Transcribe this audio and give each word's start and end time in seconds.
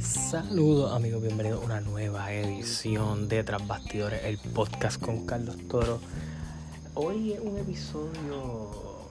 Saludos 0.00 0.92
amigos, 0.92 1.22
bienvenidos 1.22 1.62
a 1.62 1.64
una 1.64 1.80
nueva 1.80 2.32
edición 2.32 3.28
de 3.28 3.42
Tras 3.44 3.66
Bastidores, 3.66 4.22
el 4.24 4.36
podcast 4.36 5.00
con 5.00 5.24
Carlos 5.24 5.56
Toro. 5.68 6.00
Hoy 6.94 7.32
es 7.32 7.40
un 7.40 7.56
episodio, 7.56 9.08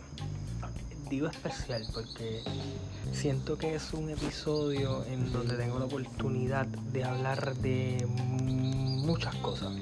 digo 1.09 1.27
especial, 1.27 1.87
porque 1.91 2.43
siento 3.13 3.57
que 3.57 3.73
es 3.73 3.91
un 3.93 4.11
episodio 4.11 5.03
en 5.05 5.33
donde 5.33 5.57
tengo 5.57 5.79
la 5.79 5.85
oportunidad 5.85 6.67
de 6.67 7.03
hablar 7.03 7.55
de 7.55 8.05
muchas 8.15 9.33
cosas. 9.37 9.73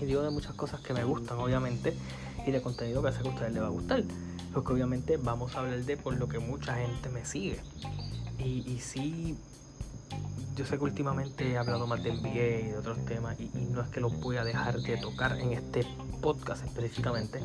Y 0.00 0.04
digo 0.04 0.22
de 0.22 0.30
muchas 0.30 0.52
cosas 0.52 0.80
que 0.82 0.92
me 0.92 1.04
gustan, 1.04 1.38
obviamente, 1.38 1.94
y 2.46 2.50
de 2.50 2.60
contenido 2.60 3.02
que 3.02 3.12
sé 3.12 3.22
que 3.22 3.28
a 3.28 3.30
ustedes 3.30 3.52
les 3.54 3.62
va 3.62 3.68
a 3.68 3.70
gustar. 3.70 4.04
Porque 4.54 4.72
obviamente 4.72 5.18
vamos 5.18 5.54
a 5.56 5.60
hablar 5.60 5.80
de 5.80 5.96
por 5.96 6.16
lo 6.16 6.28
que 6.28 6.38
mucha 6.38 6.76
gente 6.76 7.10
me 7.10 7.24
sigue. 7.24 7.60
Y, 8.38 8.70
y 8.70 8.78
sí 8.80 9.36
yo 10.56 10.64
sé 10.64 10.78
que 10.78 10.84
últimamente 10.84 11.50
he 11.50 11.58
hablado 11.58 11.86
más 11.86 12.02
de 12.02 12.12
NBA 12.12 12.28
y 12.28 12.68
de 12.68 12.76
otros 12.78 13.04
temas 13.06 13.36
y, 13.40 13.50
no 13.72 13.80
es 13.80 13.88
que 13.88 14.00
los 14.00 14.18
voy 14.20 14.36
a 14.36 14.44
dejar 14.44 14.80
de 14.80 14.96
tocar 14.98 15.38
en 15.40 15.52
este 15.52 15.84
podcast 16.20 16.64
específicamente, 16.64 17.40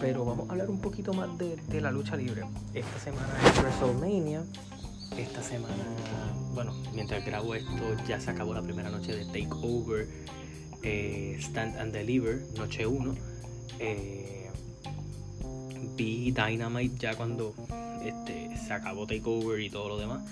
pero 0.00 0.24
vamos 0.24 0.48
a 0.48 0.52
hablar 0.52 0.68
un 0.68 0.80
poquito 0.80 1.12
más 1.14 1.28
de, 1.38 1.80
la 1.80 1.92
lucha 1.92 2.16
libre. 2.16 2.42
Esta 2.74 2.98
semana 2.98 3.28
es 3.46 3.58
WrestleMania, 3.58 4.42
esta 5.16 5.42
semana, 5.42 5.84
bueno, 6.54 6.74
mientras 6.92 7.24
grabo 7.24 7.54
esto 7.54 7.72
ya 8.08 8.20
se 8.20 8.30
acabó 8.30 8.54
la 8.54 8.62
primera 8.62 8.90
noche 8.90 9.14
de 9.14 9.24
Takeover, 9.26 10.08
eh, 10.82 11.36
Stand 11.38 11.76
and 11.78 11.92
Deliver, 11.92 12.42
noche 12.56 12.86
1. 12.86 13.14
Eh, 13.78 14.41
vi 15.96 16.30
Dynamite 16.30 16.98
ya 16.98 17.14
cuando 17.14 17.54
este, 18.04 18.56
se 18.56 18.72
acabó 18.72 19.06
Takeover 19.06 19.60
y 19.60 19.70
todo 19.70 19.88
lo 19.88 19.98
demás 19.98 20.22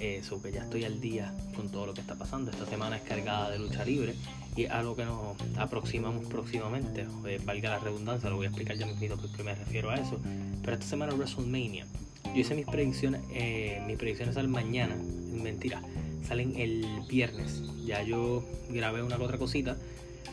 eso, 0.00 0.42
que 0.42 0.52
ya 0.52 0.62
estoy 0.62 0.84
al 0.84 1.00
día 1.00 1.32
con 1.54 1.68
todo 1.70 1.86
lo 1.86 1.94
que 1.94 2.00
está 2.00 2.14
pasando. 2.14 2.50
Esta 2.50 2.66
semana 2.66 2.96
es 2.96 3.02
cargada 3.02 3.50
de 3.50 3.58
lucha 3.58 3.84
libre 3.84 4.14
y 4.56 4.64
es 4.64 4.70
algo 4.70 4.96
que 4.96 5.04
nos 5.04 5.36
aproximamos 5.56 6.26
próximamente. 6.26 7.06
Eh, 7.26 7.40
valga 7.44 7.70
la 7.70 7.78
redundancia, 7.78 8.28
lo 8.30 8.36
voy 8.36 8.46
a 8.46 8.48
explicar 8.48 8.76
ya 8.76 8.86
mismo 8.86 9.16
porque 9.16 9.42
me 9.42 9.54
refiero 9.54 9.90
a 9.90 9.96
eso. 9.96 10.18
Pero 10.62 10.74
esta 10.74 10.86
semana 10.86 11.12
es 11.12 11.18
WrestleMania. 11.18 11.86
Yo 12.24 12.40
hice 12.40 12.54
mis 12.54 12.66
predicciones, 12.66 13.20
eh, 13.32 13.82
mis 13.86 13.96
predicciones 13.96 14.34
salen 14.34 14.50
mañana, 14.50 14.96
mentira, 14.96 15.82
salen 16.26 16.54
el 16.56 16.86
viernes. 17.08 17.62
Ya 17.84 18.02
yo 18.02 18.44
grabé 18.70 19.02
una 19.02 19.16
otra 19.16 19.38
cosita. 19.38 19.76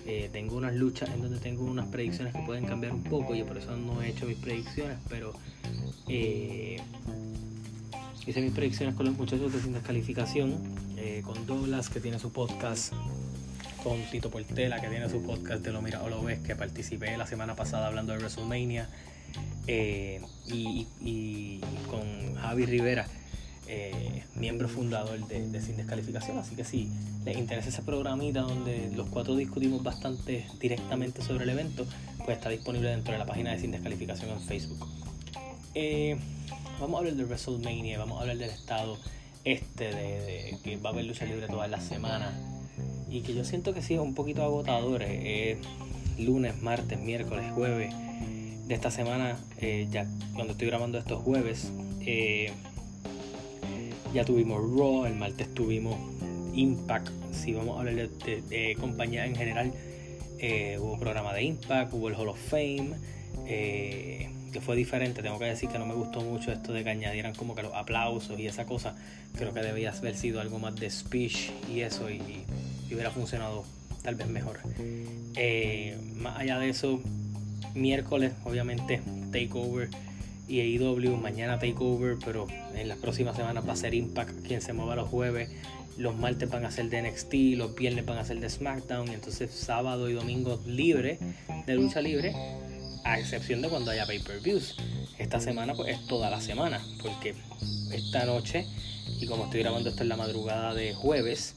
Eh, 0.06 0.30
tengo 0.32 0.58
unas 0.58 0.74
luchas 0.76 1.10
en 1.10 1.22
donde 1.22 1.40
tengo 1.40 1.64
unas 1.64 1.88
predicciones 1.88 2.34
que 2.34 2.42
pueden 2.42 2.66
cambiar 2.66 2.94
un 2.94 3.04
poco 3.04 3.36
y 3.36 3.44
por 3.44 3.58
eso 3.58 3.76
no 3.76 4.02
he 4.02 4.10
hecho 4.10 4.26
mis 4.26 4.38
predicciones, 4.38 4.98
pero 5.10 5.34
eh, 6.08 6.82
Hice 8.26 8.40
mis 8.42 8.54
predicciones 8.54 8.94
con 8.96 9.08
los 9.08 9.18
muchachos 9.18 9.52
de 9.52 9.60
Sin 9.60 9.74
Descalificación, 9.74 10.56
eh, 10.96 11.24
con 11.26 11.48
Douglas, 11.48 11.90
que 11.90 12.00
tiene 12.00 12.20
su 12.20 12.32
podcast, 12.32 12.94
con 13.84 14.00
Tito 14.12 14.30
Portela, 14.30 14.80
que 14.80 14.90
tiene 14.90 15.10
su 15.10 15.24
podcast 15.24 15.64
de 15.64 15.72
Lo 15.72 15.82
Mira 15.82 16.04
o 16.04 16.10
Lo 16.10 16.22
Ves, 16.22 16.40
que 16.40 16.56
participé 16.56 17.18
la 17.18 17.26
semana 17.26 17.56
pasada 17.56 17.88
hablando 17.88 18.14
de 18.14 18.20
WrestleMania, 18.20 18.88
y, 19.68 21.62
con 21.90 22.36
Javi 22.36 22.66
Rivera, 22.68 23.08
eh, 23.72 24.24
miembro 24.36 24.68
fundador 24.68 25.28
de, 25.28 25.62
Sin 25.62 25.78
Descalificación. 25.78 26.38
Así 26.38 26.56
que 26.56 26.64
si 26.64 26.90
les 27.26 27.38
interesa 27.38 27.70
ese 27.70 27.82
programita 27.82 28.42
donde 28.42 28.92
los 28.96 29.08
cuatro 29.10 29.36
discutimos 29.36 29.82
bastante 29.82 30.46
directamente 30.60 31.22
sobre 31.22 31.46
el 31.46 31.50
evento, 31.52 31.86
pues 32.26 32.38
está 32.38 32.50
disponible 32.50 32.90
dentro 32.90 33.14
de 33.14 33.20
la 33.20 33.26
página 33.26 33.52
de 33.52 33.60
Sin 33.60 33.72
Descalificación 33.72 34.30
en 34.32 34.42
Facebook 34.42 34.88
vamos 36.82 36.96
a 36.96 37.00
hablar 37.00 37.14
de 37.14 37.24
WrestleMania, 37.26 38.00
vamos 38.00 38.18
a 38.18 38.22
hablar 38.22 38.38
del 38.38 38.50
estado 38.50 38.98
este 39.44 39.92
de, 39.92 40.58
que 40.64 40.78
va 40.78 40.90
a 40.90 40.94
haber 40.94 41.06
lucha 41.06 41.26
libre 41.26 41.48
todas 41.48 41.70
las 41.70 41.84
semanas 41.84 42.34
y 43.10 43.22
que 43.22 43.36
yo 43.36 43.46
siento 43.46 43.74
que 43.74 43.82
sí 43.84 43.94
es 43.94 44.00
un 44.00 44.16
poquito 44.16 44.44
agotador. 44.44 45.02
Eh, 45.04 45.58
lunes, 46.18 46.62
martes, 46.62 47.00
miércoles, 47.00 47.46
jueves 47.54 47.94
de 48.68 48.74
esta 48.74 48.90
semana, 48.90 49.38
eh, 49.58 49.88
ya 49.92 50.08
cuando 50.34 50.54
estoy 50.54 50.68
grabando 50.68 50.98
estos 50.98 51.22
jueves, 51.22 51.72
eh, 52.02 52.52
ya 54.14 54.26
tuvimos 54.26 54.62
Raw, 54.62 55.06
el 55.06 55.16
martes 55.16 55.54
tuvimos 55.54 55.98
Impact, 56.54 57.10
si 57.32 57.54
vamos 57.54 57.78
a 57.78 57.80
hablar 57.80 58.10
de, 58.10 58.42
de, 58.42 58.76
compañía 58.76 59.26
en 59.26 59.36
general, 59.36 59.72
hubo 60.80 61.00
programa 61.00 61.34
de 61.34 61.44
Impact, 61.44 61.94
hubo 61.94 62.10
el 62.10 62.16
Hall 62.16 62.30
of 62.30 62.40
Fame 62.50 62.96
que 64.52 64.62
fue 64.62 64.76
diferente. 64.76 65.24
Tengo 65.24 65.40
que 65.40 65.46
decir 65.46 65.70
que 65.70 65.80
no 65.80 65.86
me 65.86 65.94
gustó 65.94 66.22
mucho 66.22 66.52
esto 66.52 66.74
de 66.74 66.84
que 66.84 66.90
añadieran 66.90 67.34
como 67.34 67.56
que 67.56 67.64
los 67.64 67.74
aplausos 67.74 68.40
y 68.40 68.48
esa 68.48 68.66
cosa. 68.66 68.96
Creo 69.36 69.54
que 69.54 69.62
debía 69.62 69.92
haber 69.92 70.16
sido 70.16 70.42
algo 70.42 70.60
más 70.60 70.76
de 70.76 70.90
speech 70.90 71.52
y 71.70 71.82
eso 71.82 72.10
y, 72.10 72.22
hubiera 72.92 73.10
funcionado 73.10 73.64
tal 74.04 74.16
vez 74.16 74.28
mejor. 74.28 74.60
Eh, 75.36 75.98
más 76.16 76.40
allá 76.40 76.60
de 76.60 76.70
eso, 76.70 77.02
miércoles 77.74 78.34
obviamente 78.44 79.02
Takeover 79.32 79.90
y 80.52 80.78
AEW, 80.78 81.16
mañana 81.16 81.60
Takeover, 81.60 82.18
pero 82.24 82.46
en 82.76 82.90
las 82.90 82.98
próximas 82.98 83.38
semanas 83.38 83.68
va 83.68 83.72
a 83.72 83.78
ser 83.78 83.94
Impact 83.94 84.46
quien 84.46 84.62
se 84.62 84.74
mueva 84.74 84.98
los 84.98 85.08
jueves. 85.08 85.50
Los 85.98 86.18
martes 86.18 86.50
van 86.50 86.66
a 86.66 86.72
ser 86.72 86.90
de 86.90 87.02
NXT, 87.02 87.34
los 87.58 87.74
viernes 87.74 88.06
van 88.06 88.18
a 88.18 88.26
ser 88.26 88.42
de 88.42 88.50
SmackDown, 88.50 89.08
y 89.08 89.14
entonces 89.14 89.50
sábado 89.52 90.10
y 90.10 90.14
domingo 90.14 90.62
libre, 90.66 91.20
de 91.66 91.76
lucha 91.76 92.02
libre 92.02 92.36
a 93.06 93.18
excepción 93.18 93.62
de 93.62 93.70
cuando 93.70 93.92
haya 93.92 94.06
pay-per-views. 94.06 94.76
Esta 95.18 95.40
semana 95.40 95.74
pues 95.74 95.96
es 95.96 96.06
toda 96.08 96.30
la 96.30 96.42
semana, 96.42 96.82
porque 97.02 97.34
esta 97.94 98.26
noche, 98.26 98.66
y 99.22 99.28
como 99.28 99.46
estoy 99.46 99.62
grabando 99.62 99.90
esto 99.90 100.04
en 100.04 100.10
la 100.10 100.18
madrugada 100.18 100.74
de 100.74 100.94
jueves, 100.94 101.56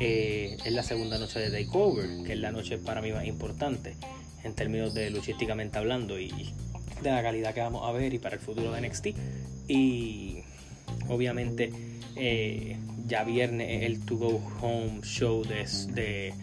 eh, 0.00 0.56
es 0.64 0.72
la 0.72 0.82
segunda 0.82 1.18
noche 1.18 1.38
de 1.38 1.50
Takeover, 1.50 2.24
que 2.24 2.32
es 2.32 2.38
la 2.38 2.50
noche 2.50 2.78
para 2.78 3.02
mí 3.02 3.12
más 3.12 3.26
importante 3.26 3.94
en 4.42 4.54
términos 4.54 4.94
de 4.94 5.10
luchísticamente 5.10 5.78
hablando 5.78 6.18
y 6.18 6.52
de 7.02 7.10
la 7.10 7.22
calidad 7.22 7.54
que 7.54 7.60
vamos 7.60 7.88
a 7.88 7.92
ver 7.92 8.14
y 8.14 8.18
para 8.18 8.36
el 8.36 8.40
futuro 8.40 8.72
de 8.72 8.80
NXT. 8.80 9.06
Y 9.68 10.42
obviamente 11.08 11.72
eh, 12.16 12.76
ya 13.06 13.24
viernes 13.24 13.82
el 13.84 14.00
To 14.04 14.16
Go 14.16 14.42
Home 14.60 15.00
Show 15.02 15.44
de, 15.44 15.66
de 15.92 16.34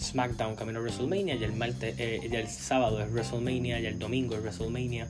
SmackDown 0.00 0.56
camino 0.56 0.78
a 0.78 0.82
WrestleMania, 0.82 1.34
y 1.34 1.44
el 1.44 1.52
martes, 1.52 1.94
eh, 1.98 2.28
el 2.30 2.48
sábado 2.48 3.00
es 3.00 3.10
WrestleMania, 3.10 3.80
y 3.80 3.86
el 3.86 3.98
domingo 3.98 4.34
es 4.34 4.42
WrestleMania. 4.42 5.08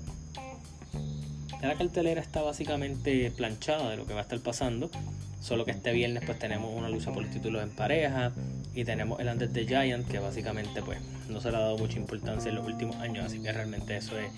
La 1.62 1.75
cartelera 1.75 2.20
está 2.20 2.42
básicamente 2.42 3.30
planchada 3.32 3.90
de 3.90 3.96
lo 3.96 4.06
que 4.06 4.14
va 4.14 4.20
a 4.20 4.22
estar 4.22 4.38
pasando. 4.40 4.90
Solo 5.40 5.64
que 5.64 5.70
este 5.70 5.92
viernes 5.92 6.25
pues 6.26 6.38
tenemos 6.38 6.72
una 6.75 6.88
lucha 6.88 7.12
por 7.12 7.22
los 7.22 7.32
títulos 7.32 7.62
en 7.62 7.70
pareja 7.70 8.32
y 8.75 8.84
tenemos 8.84 9.20
el 9.20 9.28
Under 9.28 9.52
the 9.52 9.66
Giant 9.66 10.06
que 10.08 10.19
básicamente 10.19 10.82
pues 10.82 10.98
no 11.28 11.40
se 11.40 11.50
le 11.50 11.56
ha 11.56 11.60
dado 11.60 11.78
mucha 11.78 11.96
importancia 11.96 12.48
en 12.48 12.56
los 12.56 12.66
últimos 12.66 12.96
años, 12.96 13.25
así 13.25 13.40
que 13.40 13.52
realmente 13.52 13.96
eso 13.96 14.19
es 14.19 14.30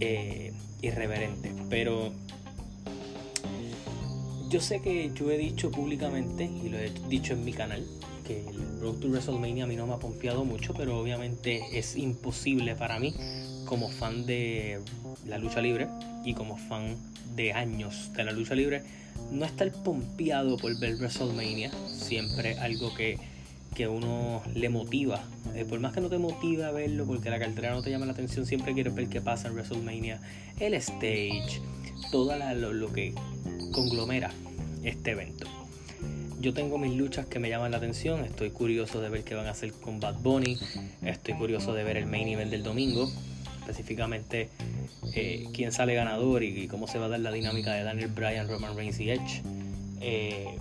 eh, 0.00 0.52
irreverente. 0.82 1.52
Pero 1.68 2.12
yo 4.48 4.60
sé 4.60 4.80
que 4.80 5.10
yo 5.14 5.30
he 5.30 5.38
dicho 5.38 5.70
públicamente 5.70 6.44
y 6.44 6.68
lo 6.68 6.78
he 6.78 6.90
dicho 7.08 7.34
en 7.34 7.44
mi 7.44 7.52
canal 7.52 7.84
que 8.26 8.46
el 8.48 8.80
Road 8.80 8.96
to 8.96 9.08
WrestleMania 9.08 9.64
a 9.64 9.66
mí 9.66 9.76
no 9.76 9.86
me 9.86 9.94
ha 9.94 9.98
pompeado 9.98 10.44
mucho, 10.44 10.74
pero 10.74 10.98
obviamente 10.98 11.62
es 11.72 11.96
imposible 11.96 12.74
para 12.74 12.98
mí, 12.98 13.14
como 13.64 13.88
fan 13.88 14.26
de 14.26 14.80
la 15.26 15.38
lucha 15.38 15.60
libre 15.60 15.88
y 16.24 16.34
como 16.34 16.56
fan 16.56 16.96
de 17.34 17.52
años 17.52 18.10
de 18.14 18.24
la 18.24 18.32
lucha 18.32 18.54
libre, 18.54 18.82
no 19.30 19.44
estar 19.44 19.70
pompeado 19.72 20.56
por 20.56 20.78
ver 20.78 20.96
WrestleMania, 20.96 21.70
siempre 21.88 22.58
algo 22.58 22.94
que, 22.94 23.18
que 23.78 23.86
uno 23.86 24.42
le 24.56 24.68
motiva. 24.70 25.22
Eh, 25.54 25.64
por 25.64 25.78
más 25.78 25.92
que 25.92 26.00
no 26.00 26.08
te 26.08 26.18
motive 26.18 26.64
a 26.64 26.72
verlo, 26.72 27.06
porque 27.06 27.30
la 27.30 27.38
cartera 27.38 27.70
no 27.70 27.80
te 27.80 27.90
llama 27.90 28.06
la 28.06 28.12
atención, 28.12 28.44
siempre 28.44 28.74
quieres 28.74 28.92
ver 28.92 29.06
qué 29.08 29.20
pasa 29.20 29.46
en 29.46 29.54
WrestleMania, 29.54 30.20
el 30.58 30.74
stage, 30.74 31.60
todo 32.10 32.34
lo 32.56 32.92
que 32.92 33.14
conglomera 33.70 34.32
este 34.82 35.12
evento. 35.12 35.46
Yo 36.40 36.52
tengo 36.54 36.76
mis 36.76 36.96
luchas 36.96 37.26
que 37.26 37.38
me 37.38 37.50
llaman 37.50 37.70
la 37.70 37.76
atención. 37.76 38.24
Estoy 38.24 38.50
curioso 38.50 39.00
de 39.00 39.10
ver 39.10 39.22
qué 39.22 39.36
van 39.36 39.46
a 39.46 39.50
hacer 39.50 39.72
con 39.72 40.00
Bad 40.00 40.22
Bunny. 40.22 40.58
Estoy 41.02 41.34
curioso 41.34 41.72
de 41.72 41.84
ver 41.84 41.98
el 41.98 42.06
main 42.06 42.26
event 42.26 42.50
del 42.50 42.64
domingo. 42.64 43.08
Específicamente 43.60 44.48
eh, 45.14 45.46
quién 45.54 45.70
sale 45.70 45.94
ganador 45.94 46.42
y, 46.42 46.66
cómo 46.66 46.88
se 46.88 46.98
va 46.98 47.06
a 47.06 47.08
dar 47.10 47.20
la 47.20 47.30
dinámica 47.30 47.74
de 47.74 47.84
Daniel 47.84 48.08
Bryan, 48.08 48.48
Roman 48.48 48.74
Reigns 48.74 48.98
y 48.98 49.10
Edge. 49.10 49.42
Eh, 50.00 50.58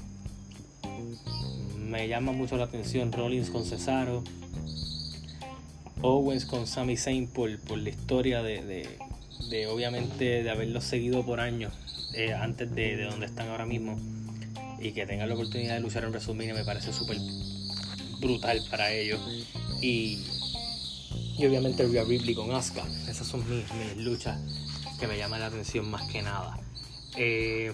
me 1.97 2.07
llama 2.07 2.31
mucho 2.31 2.57
la 2.57 2.65
atención 2.65 3.11
Rollins 3.11 3.49
con 3.49 3.65
Cesaro. 3.65 4.23
Owens 6.03 6.45
con 6.45 6.67
Sami 6.67 6.95
Zayn 6.95 7.25
por, 7.27 7.49
la 7.49 7.89
historia 7.89 8.43
de, 8.43 8.87
obviamente 9.67 10.43
de 10.43 10.49
haberlos 10.51 10.83
seguido 10.83 11.25
por 11.25 11.39
años 11.39 11.73
eh, 12.13 12.35
antes 12.35 12.69
de, 12.75 12.97
de 12.97 13.05
donde 13.05 13.25
están 13.25 13.49
ahora 13.49 13.65
mismo 13.65 13.97
y 14.79 14.91
que 14.91 15.07
tengan 15.07 15.27
la 15.27 15.33
oportunidad 15.33 15.73
de 15.73 15.79
luchar 15.79 16.03
en 16.03 16.11
WrestleMania 16.11 16.53
me 16.53 16.63
parece 16.63 16.93
súper 16.93 17.17
brutal 18.19 18.63
para 18.69 18.91
ellos. 18.91 19.19
Y, 19.81 20.23
y 21.39 21.45
obviamente 21.47 21.83
Rhea 21.83 22.03
Ripley 22.03 22.35
con 22.35 22.51
Asuka. 22.51 22.85
Esas 23.09 23.25
son 23.25 23.39
mis, 23.49 23.65
mis 23.73 24.05
luchas 24.05 24.39
que 24.99 25.07
me 25.07 25.17
llaman 25.17 25.39
la 25.39 25.47
atención 25.47 25.89
más 25.89 26.07
que 26.11 26.21
nada. 26.21 26.59
eh, 27.15 27.73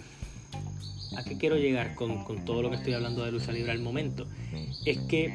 ¿a 1.17 1.23
qué 1.23 1.37
quiero 1.37 1.57
llegar 1.57 1.95
con, 1.95 2.45
todo 2.45 2.61
lo 2.61 2.69
que 2.69 2.77
estoy 2.77 2.93
hablando 2.93 3.23
de 3.23 3.31
lucha 3.31 3.51
libre 3.51 3.71
al 3.71 3.79
momento? 3.79 4.27
Es 4.85 4.97
que 4.99 5.33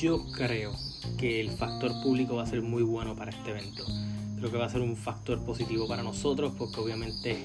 yo 0.00 0.24
creo 0.32 0.72
que 1.18 1.40
el 1.40 1.50
factor 1.50 1.92
público 2.02 2.36
va 2.36 2.42
a 2.42 2.46
ser 2.46 2.62
muy 2.62 2.82
bueno 2.82 3.16
para 3.16 3.30
este 3.30 3.50
evento. 3.50 3.84
Creo 4.38 4.50
que 4.50 4.56
va 4.58 4.66
a 4.66 4.70
ser 4.70 4.80
un 4.80 4.96
factor 4.96 5.44
positivo 5.44 5.88
para 5.88 6.02
nosotros 6.02 6.52
porque 6.56 6.80
obviamente 6.80 7.38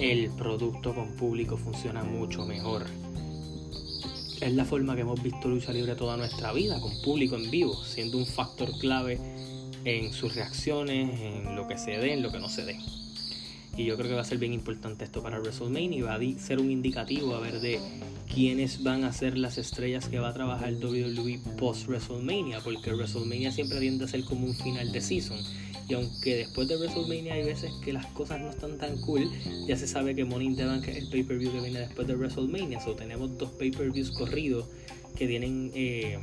el 0.00 0.30
producto 0.30 0.94
con 0.94 1.14
público 1.16 1.56
funciona 1.56 2.02
mucho 2.02 2.44
mejor. 2.44 2.84
Es 4.40 4.52
la 4.52 4.64
forma 4.64 4.94
que 4.94 5.02
hemos 5.02 5.22
visto 5.22 5.48
lucha 5.48 5.72
libre 5.72 5.94
toda 5.94 6.16
nuestra 6.16 6.52
vida, 6.52 6.80
con 6.80 6.90
público 7.02 7.36
en 7.36 7.50
vivo, 7.50 7.74
siendo 7.84 8.18
un 8.18 8.26
factor 8.26 8.76
clave 8.78 9.18
en 9.84 10.12
sus 10.12 10.34
reacciones, 10.34 11.20
en 11.20 11.54
lo 11.54 11.68
que 11.68 11.78
se 11.78 11.92
dé, 11.92 12.14
en 12.14 12.22
lo 12.22 12.32
que 12.32 12.40
no 12.40 12.48
se 12.48 12.64
dé. 12.64 12.78
Y 13.76 13.84
yo 13.84 13.96
creo 13.96 14.08
que 14.08 14.14
va 14.14 14.20
a 14.20 14.24
ser 14.24 14.38
bien 14.38 14.52
importante 14.52 15.04
esto 15.04 15.22
para 15.22 15.40
WrestleMania 15.40 15.98
y 15.98 16.02
va 16.02 16.14
a 16.14 16.38
ser 16.38 16.60
un 16.60 16.70
indicativo 16.70 17.34
a 17.34 17.40
ver 17.40 17.60
de 17.60 17.80
quiénes 18.32 18.82
van 18.82 19.04
a 19.04 19.12
ser 19.12 19.36
las 19.36 19.58
estrellas 19.58 20.08
que 20.08 20.18
va 20.18 20.28
a 20.28 20.34
trabajar 20.34 20.72
WWE 20.74 21.40
post 21.58 21.88
WrestleMania, 21.88 22.60
porque 22.60 22.92
WrestleMania 22.92 23.50
siempre 23.50 23.80
tiende 23.80 24.04
a 24.04 24.08
ser 24.08 24.24
como 24.24 24.46
un 24.46 24.54
final 24.54 24.92
de 24.92 25.00
season. 25.00 25.38
Y 25.88 25.94
aunque 25.94 26.36
después 26.36 26.68
de 26.68 26.76
WrestleMania 26.76 27.34
hay 27.34 27.44
veces 27.44 27.72
que 27.84 27.92
las 27.92 28.06
cosas 28.06 28.40
no 28.40 28.50
están 28.50 28.78
tan 28.78 29.00
cool, 29.02 29.28
ya 29.66 29.76
se 29.76 29.86
sabe 29.86 30.14
que 30.14 30.24
Money 30.24 30.46
in 30.46 30.56
the 30.56 30.64
Bank 30.64 30.86
es 30.88 30.96
el 30.96 31.08
pay-per-view 31.08 31.52
que 31.52 31.60
viene 31.60 31.80
después 31.80 32.06
de 32.06 32.14
WrestleMania. 32.14 32.80
So 32.80 32.94
tenemos 32.94 33.36
dos 33.36 33.50
pay-per-views 33.52 34.12
corridos 34.12 34.66
que 35.16 35.26
tienen 35.26 35.70
eh, 35.74 36.18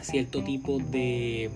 cierto 0.00 0.44
tipo 0.44 0.78
de 0.78 1.50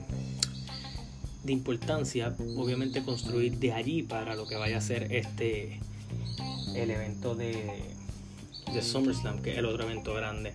de 1.47 1.53
importancia, 1.53 2.35
obviamente 2.57 3.03
construir 3.03 3.59
de 3.59 3.73
allí 3.73 4.03
para 4.03 4.35
lo 4.35 4.47
que 4.47 4.57
vaya 4.57 4.79
a 4.79 4.81
ser 4.81 5.13
este 5.13 5.81
el 6.75 6.91
evento 6.91 7.35
de, 7.35 7.95
de 8.73 8.83
SummerSlam, 8.83 9.41
que 9.41 9.53
es 9.53 9.59
el 9.59 9.65
otro 9.65 9.85
evento 9.85 10.13
grande 10.13 10.53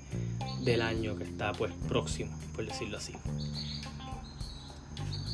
del 0.63 0.81
año 0.81 1.17
que 1.17 1.23
está 1.23 1.51
pues 1.53 1.73
próximo, 1.87 2.37
por 2.55 2.65
decirlo 2.65 2.97
así. 2.97 3.13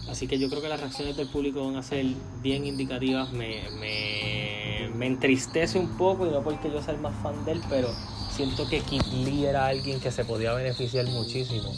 Así 0.09 0.27
que 0.27 0.39
yo 0.39 0.49
creo 0.49 0.61
que 0.61 0.69
las 0.69 0.79
reacciones 0.79 1.17
del 1.17 1.27
público 1.27 1.65
van 1.65 1.75
a 1.75 1.83
ser 1.83 2.05
bien 2.41 2.65
indicativas. 2.65 3.33
Me, 3.33 3.69
me, 3.71 4.89
me 4.95 5.05
entristece 5.05 5.77
un 5.77 5.97
poco, 5.97 6.25
y 6.25 6.29
no 6.29 6.41
porque 6.43 6.71
yo 6.71 6.81
sea 6.81 6.93
el 6.93 7.01
más 7.01 7.13
fan 7.21 7.43
de 7.43 7.53
él, 7.53 7.61
pero 7.69 7.89
siento 8.31 8.69
que 8.69 8.79
Kid 8.79 9.01
Lee 9.25 9.45
era 9.45 9.67
alguien 9.67 9.99
que 9.99 10.11
se 10.11 10.23
podía 10.23 10.53
beneficiar 10.53 11.05
muchísimo 11.07 11.73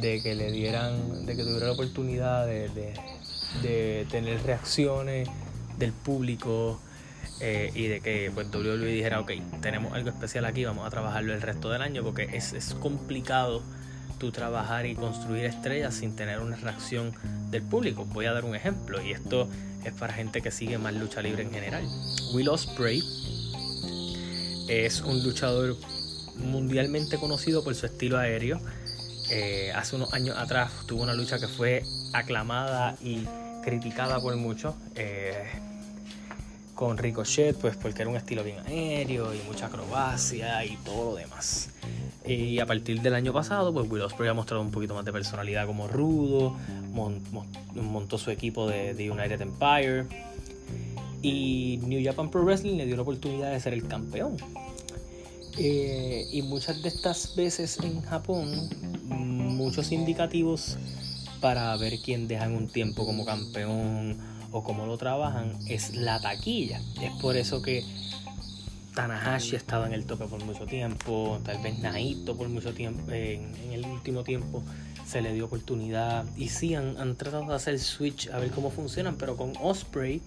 de 0.00 0.22
que 0.22 0.34
le 0.34 0.50
dieran, 0.50 1.26
de 1.26 1.36
que 1.36 1.42
tuviera 1.42 1.66
la 1.66 1.72
oportunidad 1.72 2.46
de, 2.46 4.06
tener 4.10 4.42
reacciones 4.42 5.28
del 5.78 5.92
público 5.92 6.80
eh, 7.40 7.72
y 7.74 7.86
de 7.86 8.00
que 8.00 8.30
pues 8.32 8.48
WWE 8.52 8.86
dijera, 8.86 9.20
ok, 9.20 9.32
tenemos 9.60 9.92
algo 9.92 10.10
especial 10.10 10.44
aquí, 10.44 10.64
vamos 10.64 10.86
a 10.86 10.90
trabajarlo 10.90 11.34
el 11.34 11.42
resto 11.42 11.70
del 11.70 11.82
año 11.82 12.02
porque 12.02 12.28
es, 12.32 12.52
es 12.52 12.74
complicado 12.74 13.62
tú 14.18 14.30
trabajar 14.30 14.86
y 14.86 14.94
construir 14.94 15.46
estrellas 15.46 15.94
sin 15.94 16.14
tener 16.14 16.40
una 16.40 16.54
reacción 16.56 17.12
del 17.50 17.62
público. 17.62 18.04
Voy 18.04 18.26
a 18.26 18.32
dar 18.32 18.44
un 18.44 18.54
ejemplo 18.54 19.02
y 19.02 19.12
esto 19.12 19.48
es 19.84 19.92
para 19.94 20.12
gente 20.12 20.42
que 20.42 20.50
sigue 20.50 20.78
más 20.78 20.94
lucha 20.94 21.22
libre 21.22 21.42
en 21.42 21.50
general. 21.50 21.82
Will 22.34 22.48
Ospreay 22.50 23.02
es 24.68 25.00
un 25.00 25.24
luchador 25.24 25.76
mundialmente 26.36 27.16
conocido 27.18 27.64
por 27.64 27.74
su 27.74 27.86
estilo 27.86 28.18
aéreo 28.18 28.60
eh, 29.30 29.72
hace 29.74 29.96
unos 29.96 30.12
años 30.12 30.36
atrás 30.36 30.70
tuvo 30.86 31.02
una 31.02 31.14
lucha 31.14 31.38
que 31.38 31.48
fue 31.48 31.84
aclamada 32.12 32.96
y 33.02 33.26
criticada 33.62 34.20
por 34.20 34.36
muchos. 34.36 34.74
Eh, 34.94 35.44
con 36.74 36.96
Ricochet, 36.96 37.56
pues 37.58 37.76
porque 37.76 38.00
era 38.00 38.10
un 38.10 38.16
estilo 38.16 38.42
bien 38.42 38.56
aéreo 38.66 39.34
y 39.34 39.42
mucha 39.46 39.66
acrobacia 39.66 40.64
y 40.64 40.78
todo 40.78 41.10
lo 41.10 41.16
demás. 41.16 41.68
Y 42.24 42.58
a 42.58 42.64
partir 42.64 43.02
del 43.02 43.12
año 43.12 43.34
pasado, 43.34 43.70
pues 43.70 43.86
Will 43.90 44.00
Ospreay 44.00 44.30
ha 44.30 44.34
mostrado 44.34 44.62
un 44.62 44.70
poquito 44.70 44.94
más 44.94 45.04
de 45.04 45.12
personalidad 45.12 45.66
como 45.66 45.88
rudo, 45.88 46.56
montó 47.74 48.16
su 48.16 48.30
equipo 48.30 48.66
de, 48.66 48.94
de, 48.94 49.10
United 49.10 49.42
Empire 49.42 50.06
y 51.20 51.78
New 51.82 52.02
Japan 52.02 52.30
Pro 52.30 52.44
Wrestling 52.44 52.78
le 52.78 52.86
dio 52.86 52.96
la 52.96 53.02
oportunidad 53.02 53.50
de 53.50 53.60
ser 53.60 53.74
el 53.74 53.86
campeón. 53.86 54.38
Eh, 55.58 56.28
y 56.32 56.42
muchas 56.42 56.82
de 56.82 56.88
estas 56.88 57.34
veces 57.34 57.78
en 57.82 58.02
Japón 58.02 58.68
muchos 59.08 59.92
indicativos 59.92 60.78
para 61.40 61.76
ver 61.76 61.98
quién 62.00 62.28
dejan 62.28 62.54
un 62.54 62.68
tiempo 62.68 63.04
como 63.04 63.24
campeón 63.24 64.16
o 64.52 64.62
cómo 64.62 64.86
lo 64.86 64.96
trabajan 64.96 65.58
es 65.68 65.94
la 65.94 66.20
taquilla. 66.20 66.80
Es 67.00 67.12
por 67.20 67.36
eso 67.36 67.62
que 67.62 67.84
Tanahashi 68.94 69.54
ha 69.54 69.58
estado 69.58 69.86
en 69.86 69.92
el 69.92 70.04
tope 70.04 70.26
por 70.26 70.44
mucho 70.44 70.66
tiempo, 70.66 71.40
tal 71.44 71.62
vez 71.62 71.78
Naito 71.78 72.36
por 72.36 72.48
mucho 72.48 72.74
tiempo, 72.74 73.10
en, 73.12 73.54
el 73.72 73.84
último 73.84 74.24
tiempo 74.24 74.62
se 75.06 75.22
le 75.22 75.32
dio 75.32 75.46
oportunidad 75.46 76.24
y 76.36 76.48
sí 76.48 76.74
han, 76.74 77.16
tratado 77.16 77.46
de 77.46 77.54
hacer 77.54 77.78
switch 77.78 78.28
a 78.30 78.38
ver 78.38 78.50
cómo 78.50 78.70
funcionan, 78.70 79.16
pero 79.16 79.36
con 79.36 79.52
Osprey, 79.60 80.20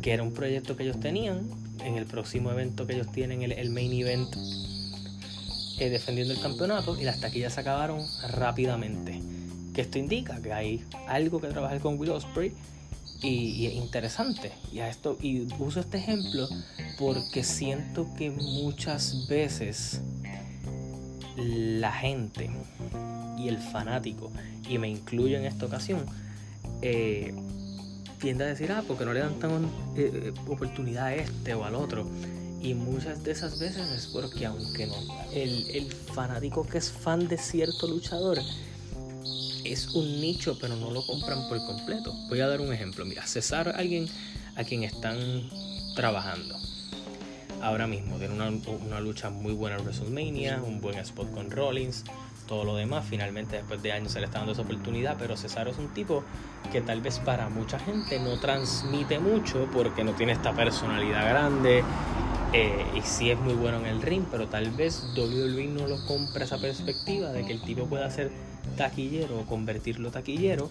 que 0.00 0.12
era 0.12 0.22
un 0.22 0.32
proyecto 0.32 0.76
que 0.76 0.84
ellos 0.84 1.00
tenían, 1.00 1.48
en 1.84 1.96
el 1.96 2.06
próximo 2.06 2.50
evento 2.50 2.86
que 2.86 2.94
ellos 2.94 3.10
tienen, 3.12 3.42
el 3.42 3.70
main 3.70 3.92
event 3.92 4.28
eh, 5.78 5.90
defendiendo 5.90 6.32
el 6.32 6.40
campeonato 6.40 6.96
y 7.00 7.04
las 7.04 7.20
taquillas 7.20 7.54
se 7.54 7.60
acabaron 7.60 8.06
rápidamente. 8.30 9.20
Que 9.74 9.80
esto 9.80 9.98
indica 9.98 10.40
que 10.40 10.52
hay 10.52 10.84
algo 11.08 11.40
que 11.40 11.48
trabajar 11.48 11.80
con 11.80 11.98
Will 11.98 12.10
Ospreay 12.10 12.52
y, 13.22 13.66
es 13.66 13.74
interesante. 13.74 14.52
Y, 14.72 14.80
a 14.80 14.88
esto, 14.88 15.16
y 15.20 15.48
uso 15.58 15.80
este 15.80 15.98
ejemplo 15.98 16.48
porque 16.98 17.42
siento 17.42 18.06
que 18.16 18.30
muchas 18.30 19.26
veces 19.28 20.02
la 21.36 21.92
gente 21.92 22.50
y 23.38 23.48
el 23.48 23.58
fanático, 23.58 24.30
y 24.68 24.78
me 24.78 24.88
incluyo 24.88 25.38
en 25.38 25.46
esta 25.46 25.66
ocasión, 25.66 26.04
eh, 26.82 27.34
tiende 28.22 28.44
a 28.44 28.46
decir, 28.46 28.70
ah, 28.70 28.84
porque 28.86 29.04
no 29.04 29.12
le 29.12 29.20
dan 29.20 29.38
tan 29.40 29.68
eh, 29.96 30.32
oportunidad 30.46 31.06
a 31.06 31.14
este 31.16 31.54
o 31.54 31.64
al 31.64 31.74
otro. 31.74 32.06
Y 32.62 32.74
muchas 32.74 33.24
de 33.24 33.32
esas 33.32 33.58
veces 33.58 33.90
es 33.90 34.06
porque 34.06 34.46
aunque 34.46 34.86
no, 34.86 34.94
el, 35.34 35.68
el 35.70 35.92
fanático 35.92 36.64
que 36.64 36.78
es 36.78 36.92
fan 36.92 37.26
de 37.26 37.36
cierto 37.36 37.88
luchador 37.88 38.38
es 39.64 39.88
un 39.88 40.20
nicho, 40.20 40.56
pero 40.60 40.76
no 40.76 40.92
lo 40.92 41.04
compran 41.04 41.48
por 41.48 41.58
completo. 41.66 42.14
Voy 42.28 42.40
a 42.40 42.46
dar 42.46 42.60
un 42.60 42.72
ejemplo. 42.72 43.04
Mira, 43.04 43.26
César, 43.26 43.74
alguien 43.76 44.06
a 44.54 44.62
quien 44.62 44.84
están 44.84 45.18
trabajando. 45.96 46.56
Ahora 47.60 47.88
mismo 47.88 48.18
tiene 48.18 48.34
una, 48.34 48.48
una, 48.48 49.00
lucha 49.00 49.30
muy 49.30 49.52
buena 49.52 49.76
en 49.76 49.82
WrestleMania, 49.82 50.62
un 50.62 50.80
buen 50.80 50.98
spot 50.98 51.32
con 51.32 51.50
Rollins, 51.50 52.04
todo 52.46 52.64
lo 52.64 52.76
demás. 52.76 53.04
Finalmente, 53.08 53.56
después 53.56 53.82
de 53.82 53.92
años, 53.92 54.12
se 54.12 54.20
le 54.20 54.26
está 54.26 54.38
dando 54.38 54.52
esa 54.52 54.62
oportunidad. 54.62 55.16
Pero 55.18 55.36
César 55.36 55.66
es 55.66 55.78
un 55.78 55.92
tipo 55.94 56.22
que 56.72 56.80
tal 56.80 57.02
vez 57.02 57.18
para 57.18 57.50
mucha 57.50 57.78
gente 57.78 58.18
no 58.18 58.38
transmite 58.40 59.18
mucho 59.18 59.68
porque 59.74 60.02
no 60.04 60.12
tiene 60.12 60.32
esta 60.32 60.54
personalidad 60.54 61.28
grande 61.28 61.84
eh, 62.54 62.84
y 62.96 63.02
sí 63.02 63.30
es 63.30 63.38
muy 63.38 63.52
bueno 63.52 63.78
en 63.80 63.86
el 63.86 64.00
ring, 64.00 64.24
pero 64.30 64.48
tal 64.48 64.70
vez 64.70 65.04
WWE 65.14 65.66
no 65.66 65.86
lo 65.86 66.04
compra 66.06 66.44
esa 66.44 66.58
perspectiva 66.58 67.30
de 67.30 67.44
que 67.44 67.52
el 67.52 67.60
tipo 67.60 67.84
pueda 67.86 68.10
ser 68.10 68.30
taquillero 68.76 69.40
o 69.40 69.46
convertirlo 69.46 70.10
taquillero. 70.10 70.70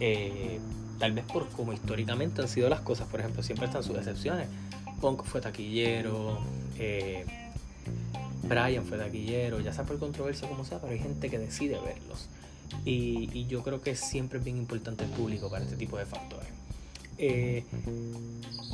Eh, 0.00 0.58
tal 0.98 1.12
vez 1.12 1.24
por 1.26 1.48
como 1.50 1.74
históricamente 1.74 2.40
han 2.40 2.48
sido 2.48 2.70
las 2.70 2.80
cosas. 2.80 3.06
Por 3.08 3.20
ejemplo, 3.20 3.42
siempre 3.42 3.66
están 3.66 3.82
sus 3.82 3.96
excepciones. 3.96 4.48
Punk 5.02 5.22
fue 5.24 5.42
taquillero. 5.42 6.38
Eh, 6.78 7.26
Brian 8.42 8.84
fue 8.84 8.96
taquillero, 8.96 9.60
ya 9.60 9.72
sea 9.72 9.84
por 9.84 9.98
controversia 9.98 10.48
como 10.48 10.64
sea, 10.64 10.78
pero 10.80 10.92
hay 10.92 10.98
gente 10.98 11.28
que 11.28 11.38
decide 11.38 11.78
verlos. 11.80 12.28
Y, 12.84 13.46
yo 13.46 13.62
creo 13.62 13.80
que 13.80 13.96
siempre 13.96 14.38
es 14.38 14.44
bien 14.44 14.56
importante 14.56 15.04
el 15.04 15.10
público 15.10 15.50
para 15.50 15.64
este 15.64 15.76
tipo 15.76 15.96
de 15.96 16.06
factores. 16.06 16.48
Eh, 17.18 17.64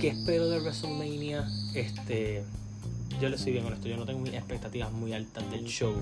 ¿Qué 0.01 0.09
espero 0.09 0.49
de 0.49 0.61
WrestleMania? 0.61 1.49
Este, 1.75 2.45
yo 3.21 3.29
le 3.29 3.39
soy 3.39 3.53
bien 3.53 3.65
honesto, 3.65 3.89
yo 3.89 3.97
no 3.97 4.05
tengo 4.05 4.27
expectativas 4.27 4.93
muy 4.93 5.13
altas 5.13 5.49
del 5.51 5.65
show. 5.65 5.95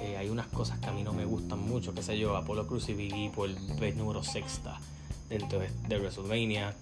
Eh, 0.00 0.16
hay 0.18 0.28
unas 0.28 0.46
cosas 0.48 0.78
que 0.78 0.86
a 0.86 0.92
mí 0.92 1.02
no 1.02 1.12
me 1.12 1.24
gustan 1.24 1.58
mucho, 1.58 1.94
qué 1.94 2.02
sé 2.02 2.18
yo, 2.18 2.36
Apollo 2.36 2.66
Cruz 2.66 2.88
y 2.90 2.94
Biggie 2.94 3.30
por 3.30 3.48
el 3.48 3.56
vez 3.80 3.96
número 3.96 4.22
sexta 4.22 4.78
dentro 5.28 5.58
de, 5.58 5.98
WrestleMania. 5.98 6.74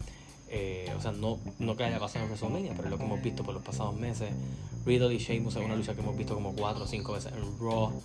Eh, 0.49 0.93
o 0.97 1.01
sea, 1.01 1.13
no, 1.13 1.39
no 1.59 1.77
que 1.77 1.85
haya 1.85 1.99
pasado 1.99 2.25
en 2.25 2.31
WrestleMania, 2.31 2.75
pero 2.77 2.91
lo 2.91 2.99
que 2.99 3.05
hemos 3.05 3.23
visto 3.23 3.45
por 3.45 3.55
los 3.55 3.63
pasados 3.63 3.95
meses. 3.97 4.31
Riddle 4.85 5.15
y 5.15 5.19
Sheamus 5.19 5.57
es 5.57 5.65
una 5.65 5.77
lucha 5.77 5.95
que 5.95 6.01
hemos 6.01 6.17
visto 6.17 6.35
como 6.35 6.55
4 6.55 6.85
o 6.85 6.87
5 6.87 7.13
veces 7.13 7.33
en 7.33 7.59
Raw. 7.59 8.03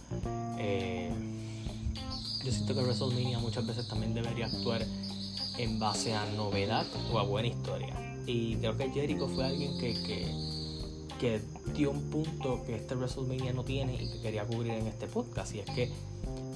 Yo 2.44 2.52
siento 2.52 2.74
que 2.74 2.82
WrestleMania 2.82 3.40
muchas 3.40 3.66
veces 3.66 3.88
también 3.88 4.14
debería 4.14 4.46
actuar 4.46 4.86
en 5.58 5.80
base 5.80 6.14
a 6.14 6.26
novedad 6.34 6.86
o 7.12 7.20
a 7.20 7.24
buena 7.24 7.50
historia. 7.50 7.96
Y 8.26 8.56
creo 8.58 8.78
que 8.78 8.90
Jericho 8.92 9.28
fue 9.28 9.46
alguien 9.46 9.78
que, 9.78 9.94
que, 11.20 11.42
dio 11.76 11.92
un 11.92 12.10
punto 12.10 12.64
que 12.66 12.76
este 12.76 12.96
WrestleMania 12.96 13.54
no 13.54 13.64
tiene 13.64 13.96
y 13.96 14.10
que 14.10 14.22
quería 14.22 14.46
cubrir 14.46 14.74
en 14.74 14.88
este 14.88 15.08
podcast. 15.08 15.54
Y 15.56 15.60
es 15.60 15.66
que 15.66 15.92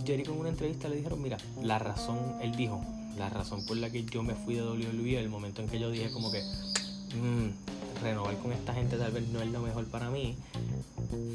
Jericho 0.05 0.33
en 0.33 0.39
una 0.39 0.49
entrevista 0.49 0.87
le 0.87 0.95
dijeron, 0.95 1.21
mira, 1.21 1.37
la 1.61 1.79
razón, 1.79 2.17
él 2.41 2.55
dijo, 2.55 2.81
la 3.17 3.29
razón 3.29 3.65
por 3.65 3.77
la 3.77 3.89
que 3.89 4.05
yo 4.05 4.23
me 4.23 4.35
fui 4.35 4.55
de 4.55 4.63
WWE, 4.63 5.19
el 5.19 5.29
momento 5.29 5.61
en 5.61 5.67
que 5.67 5.79
yo 5.79 5.91
dije 5.91 6.11
como 6.11 6.31
que 6.31 6.41
mmm, 7.15 7.49
renovar 8.03 8.37
con 8.37 8.51
esta 8.51 8.73
gente 8.73 8.97
tal 8.97 9.11
vez 9.11 9.27
no 9.29 9.41
es 9.41 9.47
lo 9.47 9.61
mejor 9.61 9.85
para 9.85 10.09
mí, 10.09 10.35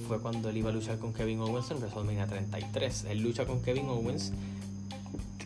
fue 0.06 0.20
cuando 0.20 0.50
él 0.50 0.56
iba 0.58 0.70
a 0.70 0.72
luchar 0.72 0.98
con 0.98 1.12
Kevin 1.12 1.40
Owens 1.40 1.70
en 1.70 1.78
WrestleMania 1.78 2.26
33. 2.26 3.06
Él 3.10 3.18
lucha 3.20 3.46
con 3.46 3.62
Kevin 3.62 3.88
Owens 3.88 4.32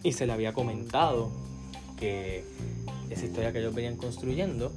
y 0.02 0.12
se 0.12 0.26
le 0.26 0.32
había 0.32 0.52
comentado 0.52 1.30
que 1.98 2.44
esa 3.10 3.24
historia 3.24 3.52
que 3.52 3.60
ellos 3.60 3.74
venían 3.74 3.96
construyendo, 3.96 4.72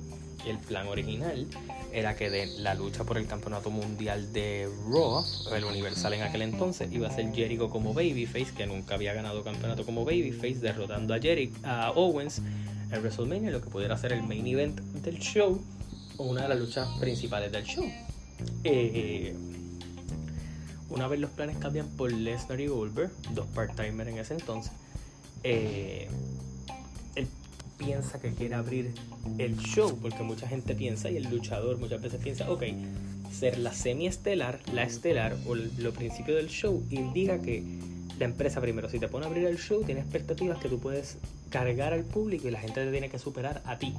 el 0.46 0.60
plan 0.60 0.88
original, 0.88 1.48
era 1.92 2.16
que 2.16 2.30
de 2.30 2.46
la 2.60 2.76
lucha 2.76 3.04
por 3.04 3.18
el 3.18 3.26
campeonato 3.26 3.72
mundial 3.72 4.32
de 4.32 4.70
Raw, 4.92 5.24
el 5.56 5.64
Universal 5.64 6.14
en 6.14 6.22
aquel 6.22 6.44
entonces, 6.44 6.92
iba 6.92 7.08
a 7.08 7.12
ser 7.12 7.34
Jericho 7.34 7.70
como 7.70 7.94
Babyface, 7.94 8.54
que 8.56 8.68
nunca 8.68 8.96
había 8.96 9.14
ganado 9.14 9.44
campeonato 9.44 9.86
como 9.86 10.06
Babyface, 10.06 10.60
derrotando 10.60 11.16
a, 11.16 11.20
Jericho, 11.20 11.58
a 11.64 11.92
Owens 11.92 12.42
en 12.92 13.00
WrestleMania, 13.00 13.50
lo 13.50 13.62
que 13.62 13.70
pudiera 13.70 13.98
ser 13.98 14.14
el 14.14 14.22
main 14.22 14.46
event 14.46 14.80
del 14.80 15.18
show 15.18 15.60
una 16.18 16.44
de 16.44 16.50
las 16.50 16.60
luchas 16.60 16.88
principales 17.00 17.52
del 17.52 17.64
show. 17.64 17.86
Eh, 18.64 19.36
una 20.90 21.08
vez 21.08 21.20
los 21.20 21.32
planes 21.32 21.58
cambian 21.58 21.88
por 21.90 22.12
Lesnar 22.12 22.60
y 22.60 22.68
Goldberg, 22.68 23.12
dos 23.34 23.48
part-timers 23.54 24.10
en 24.10 24.18
ese 24.18 24.34
entonces, 24.34 24.72
eh, 25.44 26.08
él 27.16 27.28
piensa 27.78 28.20
que 28.20 28.34
quiere 28.34 28.56
abrir 28.56 28.94
el 29.38 29.58
show, 29.58 29.98
porque 30.02 30.24
mucha 30.24 30.48
gente 30.48 30.76
piensa, 30.76 31.10
y 31.10 31.18
el 31.18 31.30
luchador 31.30 31.78
muchas 31.78 32.02
veces 32.02 32.22
piensa, 32.22 32.50
ok, 32.50 32.64
ser 33.32 33.58
la 33.58 33.74
semi-estelar, 33.74 34.60
la 34.74 34.84
estelar 34.84 35.36
o 35.46 35.56
lo 35.56 35.92
principio 35.94 36.36
del 36.36 36.48
show 36.48 36.84
indica 36.90 37.40
que 37.42 37.64
la 38.18 38.26
empresa 38.26 38.62
primero, 38.62 38.90
si 38.90 39.00
te 39.00 39.08
pone 39.08 39.26
a 39.26 39.30
abrir 39.30 39.46
el 39.46 39.58
show, 39.58 39.84
tiene 39.84 40.02
expectativas 40.02 40.58
que 40.60 40.70
tú 40.70 40.80
puedes 40.80 41.18
cargar 41.50 41.94
al 41.94 42.06
público 42.06 42.48
y 42.48 42.52
la 42.52 42.60
gente 42.60 42.86
te 42.86 42.92
tiene 42.92 43.10
que 43.10 43.20
superar 43.20 43.62
a 43.66 43.78
ti. 43.78 43.94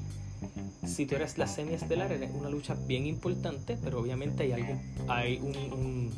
Si 0.86 1.06
tú 1.06 1.16
eres 1.16 1.38
la 1.38 1.46
semi-estelar, 1.46 2.12
es 2.12 2.30
una 2.34 2.48
lucha 2.48 2.74
bien 2.86 3.06
importante, 3.06 3.76
pero 3.82 4.00
obviamente 4.00 4.44
hay 4.44 4.52
algo, 4.52 4.80
hay 5.08 5.38
un 5.38 6.10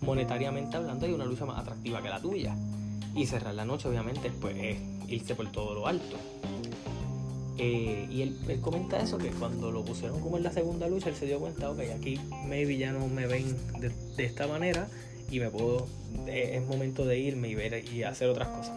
monetariamente 0.00 0.76
hablando, 0.76 1.06
hay 1.06 1.12
una 1.12 1.24
lucha 1.24 1.44
más 1.44 1.58
atractiva 1.58 2.02
que 2.02 2.08
la 2.08 2.20
tuya. 2.20 2.56
Y 3.14 3.26
cerrar 3.26 3.54
la 3.54 3.64
noche, 3.64 3.88
obviamente, 3.88 4.30
pues 4.30 4.56
es 4.56 4.78
irse 5.08 5.34
por 5.34 5.50
todo 5.50 5.74
lo 5.74 5.86
alto. 5.86 6.16
Eh, 7.58 8.06
y 8.10 8.22
él, 8.22 8.60
comenta 8.60 8.98
eso, 8.98 9.16
que 9.16 9.30
cuando 9.30 9.70
lo 9.70 9.84
pusieron 9.84 10.20
como 10.20 10.36
en 10.36 10.42
la 10.42 10.52
segunda 10.52 10.86
lucha, 10.88 11.08
él 11.08 11.16
se 11.16 11.26
dio 11.26 11.38
cuenta, 11.38 11.70
ok, 11.70 11.80
aquí 11.96 12.20
maybe 12.46 12.76
ya 12.76 12.92
no 12.92 13.06
me 13.08 13.26
ven 13.26 13.56
de, 13.80 14.24
esta 14.24 14.46
manera 14.46 14.88
y 15.30 15.40
me 15.40 15.48
puedo, 15.48 15.86
es 16.26 16.66
momento 16.66 17.06
de 17.06 17.18
irme 17.18 17.48
y 17.48 17.54
ver 17.54 17.82
y 17.90 18.02
hacer 18.02 18.28
otras 18.28 18.48
cosas. 18.48 18.76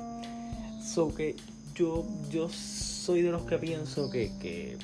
So 0.81 1.13
que 1.13 1.35
yo, 1.79 2.05
yo 2.29 2.49
soy 2.49 3.21
de 3.21 3.31
los 3.31 3.43
que 3.43 3.57
pienso 3.57 4.09
que, 4.09 4.33
que 4.41 4.77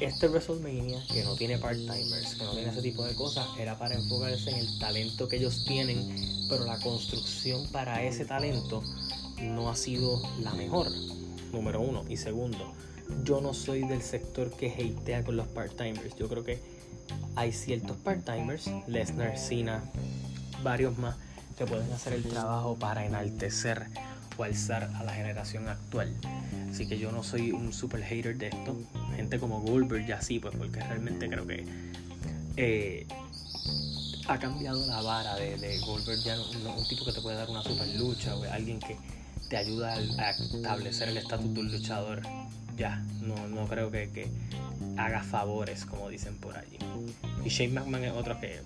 este 0.00 0.26
WrestleMania, 0.26 1.04
que 1.12 1.22
no 1.22 1.36
tiene 1.36 1.58
part-timers, 1.58 2.36
que 2.36 2.44
no 2.44 2.52
tiene 2.52 2.70
ese 2.70 2.80
tipo 2.80 3.04
de 3.04 3.14
cosas, 3.14 3.46
era 3.58 3.78
para 3.78 3.94
enfocarse 3.94 4.50
en 4.50 4.56
el 4.56 4.78
talento 4.78 5.28
que 5.28 5.36
ellos 5.36 5.64
tienen, 5.66 5.98
pero 6.48 6.64
la 6.64 6.80
construcción 6.80 7.68
para 7.72 8.02
ese 8.04 8.24
talento 8.24 8.82
no 9.42 9.68
ha 9.68 9.76
sido 9.76 10.22
la 10.40 10.54
mejor, 10.54 10.88
número 11.52 11.82
uno. 11.82 12.02
Y 12.08 12.16
segundo, 12.16 12.72
yo 13.22 13.42
no 13.42 13.52
soy 13.52 13.86
del 13.86 14.00
sector 14.00 14.50
que 14.50 14.70
hatea 14.70 15.24
con 15.24 15.36
los 15.36 15.46
part-timers. 15.48 16.16
Yo 16.16 16.26
creo 16.26 16.42
que 16.42 16.58
hay 17.36 17.52
ciertos 17.52 17.98
part-timers, 17.98 18.70
Lesnar, 18.86 19.36
Cena, 19.36 19.84
varios 20.62 20.96
más, 20.96 21.16
que 21.58 21.66
pueden 21.66 21.92
hacer 21.92 22.14
el 22.14 22.24
trabajo 22.24 22.76
para 22.76 23.04
enaltecer 23.04 23.88
alzar 24.42 24.90
a 24.96 25.04
la 25.04 25.12
generación 25.12 25.68
actual. 25.68 26.12
Así 26.70 26.88
que 26.88 26.98
yo 26.98 27.12
no 27.12 27.22
soy 27.22 27.52
un 27.52 27.72
super 27.72 28.02
hater 28.02 28.36
de 28.36 28.48
esto. 28.48 28.76
Gente 29.14 29.38
como 29.38 29.60
Goldberg 29.60 30.06
ya 30.06 30.20
sí, 30.20 30.40
pues 30.40 30.56
porque 30.56 30.80
realmente 30.80 31.28
creo 31.28 31.46
que 31.46 31.64
eh, 32.56 33.06
ha 34.26 34.38
cambiado 34.38 34.84
la 34.86 35.00
vara 35.02 35.36
de, 35.36 35.78
Goldberg 35.80 36.20
ya 36.20 36.36
no, 36.36 36.44
un 36.74 36.88
tipo 36.88 37.04
que 37.04 37.12
te 37.12 37.20
puede 37.20 37.36
dar 37.36 37.50
una 37.50 37.62
super 37.62 37.86
lucha 37.96 38.34
o 38.34 38.44
alguien 38.44 38.80
que 38.80 38.96
te 39.48 39.56
ayuda 39.56 39.94
a, 39.94 40.30
establecer 40.30 41.08
el 41.08 41.18
estatus 41.18 41.52
de 41.54 41.60
un 41.60 41.72
luchador. 41.72 42.22
Ya, 42.76 43.04
no, 43.20 43.48
no 43.48 43.68
creo 43.68 43.90
que, 43.90 44.10
que 44.10 44.28
haga 44.96 45.22
favores, 45.22 45.84
como 45.84 46.08
dicen 46.08 46.36
por 46.36 46.56
allí. 46.56 46.78
Y 47.44 47.48
Shane 47.48 47.72
McMahon 47.72 48.04
es 48.04 48.12
otro 48.12 48.40
que 48.40 48.60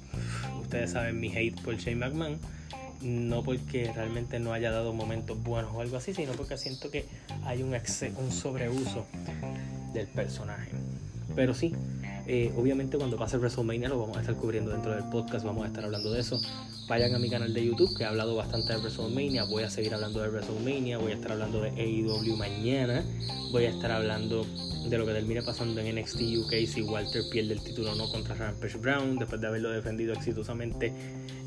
ustedes 0.61 0.93
saben 0.93 1.21
mi 1.21 1.29
hate 1.37 1.61
por 1.61 1.77
Shane 1.77 1.97
McMahon 1.97 2.39
no 3.03 3.43
porque 3.43 3.93
realmente 3.93 4.39
no 4.39 4.53
haya 4.53 4.71
dado 4.71 4.93
momentos 4.93 5.43
buenos 5.43 5.75
o 5.75 5.81
algo 5.81 5.97
así, 5.97 6.15
sino 6.15 6.33
porque 6.33 6.57
siento 6.57 6.91
que 6.91 7.07
hay 7.45 7.63
un, 7.63 7.75
un 7.75 8.33
sobreuso 8.33 9.07
del 9.93 10.07
personaje. 10.09 10.71
Pero 11.35 11.55
sí, 11.55 11.73
eh, 12.27 12.53
obviamente 12.57 12.99
cuando 12.99 13.17
pase 13.17 13.39
WrestleMania 13.39 13.89
lo 13.89 14.01
vamos 14.01 14.17
a 14.17 14.21
estar 14.21 14.35
cubriendo 14.35 14.71
dentro 14.71 14.93
del 14.95 15.05
podcast, 15.05 15.45
vamos 15.45 15.65
a 15.65 15.69
estar 15.69 15.85
hablando 15.85 16.13
de 16.13 16.21
eso. 16.21 16.41
Vayan 16.89 17.15
a 17.15 17.19
mi 17.19 17.29
canal 17.29 17.53
de 17.53 17.67
YouTube 17.67 17.95
que 17.95 18.05
he 18.05 18.07
hablado 18.07 18.35
bastante 18.35 18.73
de 18.73 18.79
WrestleMania, 18.79 19.45
voy 19.45 19.63
a 19.63 19.69
seguir 19.69 19.93
hablando 19.93 20.23
de 20.23 20.31
WrestleMania, 20.31 20.97
voy 20.97 21.13
a 21.13 21.17
estar 21.17 21.33
hablando 21.33 21.61
de 21.61 21.69
AEW 21.69 22.35
mañana, 22.35 23.05
voy 23.53 23.67
a 23.67 23.69
estar 23.69 23.93
hablando 23.93 24.47
de 24.89 24.97
lo 24.97 25.05
que 25.05 25.13
termine 25.13 25.43
pasando 25.43 25.83
en 25.83 25.97
NXT 25.97 26.21
UK 26.39 26.67
si 26.67 26.81
Walter 26.81 27.25
pierde 27.31 27.53
el 27.53 27.61
título 27.61 27.93
o 27.93 27.95
no 27.95 28.09
contra 28.09 28.35
Rampage 28.35 28.79
Brown, 28.79 29.19
después 29.19 29.39
de 29.39 29.47
haberlo 29.47 29.69
defendido 29.69 30.15
exitosamente 30.15 30.91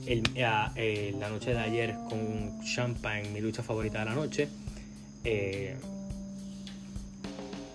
el, 0.05 0.21
eh, 0.35 1.15
la 1.19 1.29
noche 1.29 1.55
de 1.55 1.59
ayer 1.59 1.95
con 2.07 2.61
Champagne, 2.63 3.31
mi 3.31 3.41
lucha 3.41 3.63
favorita 3.63 3.97
de 3.97 4.05
la 4.05 4.13
noche. 4.13 4.47
Eh, 5.23 5.75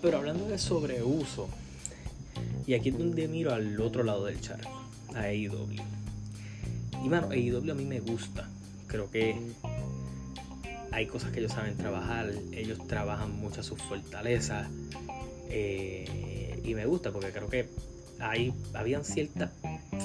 pero 0.01 0.19
hablando 0.19 0.47
de 0.47 0.57
sobreuso, 0.57 1.49
y 2.65 2.75
aquí 2.75 2.91
es 2.91 2.99
donde 2.99 3.27
miro 3.27 3.53
al 3.53 3.81
otro 3.81 4.05
lado 4.05 4.25
del 4.27 4.41
charco, 4.41 4.71
a 5.17 5.23
AEW. 5.23 5.96
Y 7.07 7.09
bueno, 7.09 7.29
AEW 7.31 7.71
a 7.71 7.75
mí 7.75 7.85
me 7.85 8.01
gusta. 8.01 8.49
Creo 8.89 9.09
que 9.09 9.37
hay 10.91 11.07
cosas 11.07 11.31
que 11.31 11.39
ellos 11.39 11.53
saben 11.53 11.77
trabajar, 11.77 12.33
ellos 12.51 12.85
trabajan 12.89 13.31
mucho 13.39 13.63
sus 13.63 13.81
fortalezas. 13.81 14.67
Eh, 15.49 16.61
y 16.65 16.75
me 16.75 16.85
gusta 16.85 17.13
porque 17.13 17.31
creo 17.31 17.49
que 17.49 17.69
hay, 18.19 18.53
habían 18.75 19.05
ciertas 19.05 19.53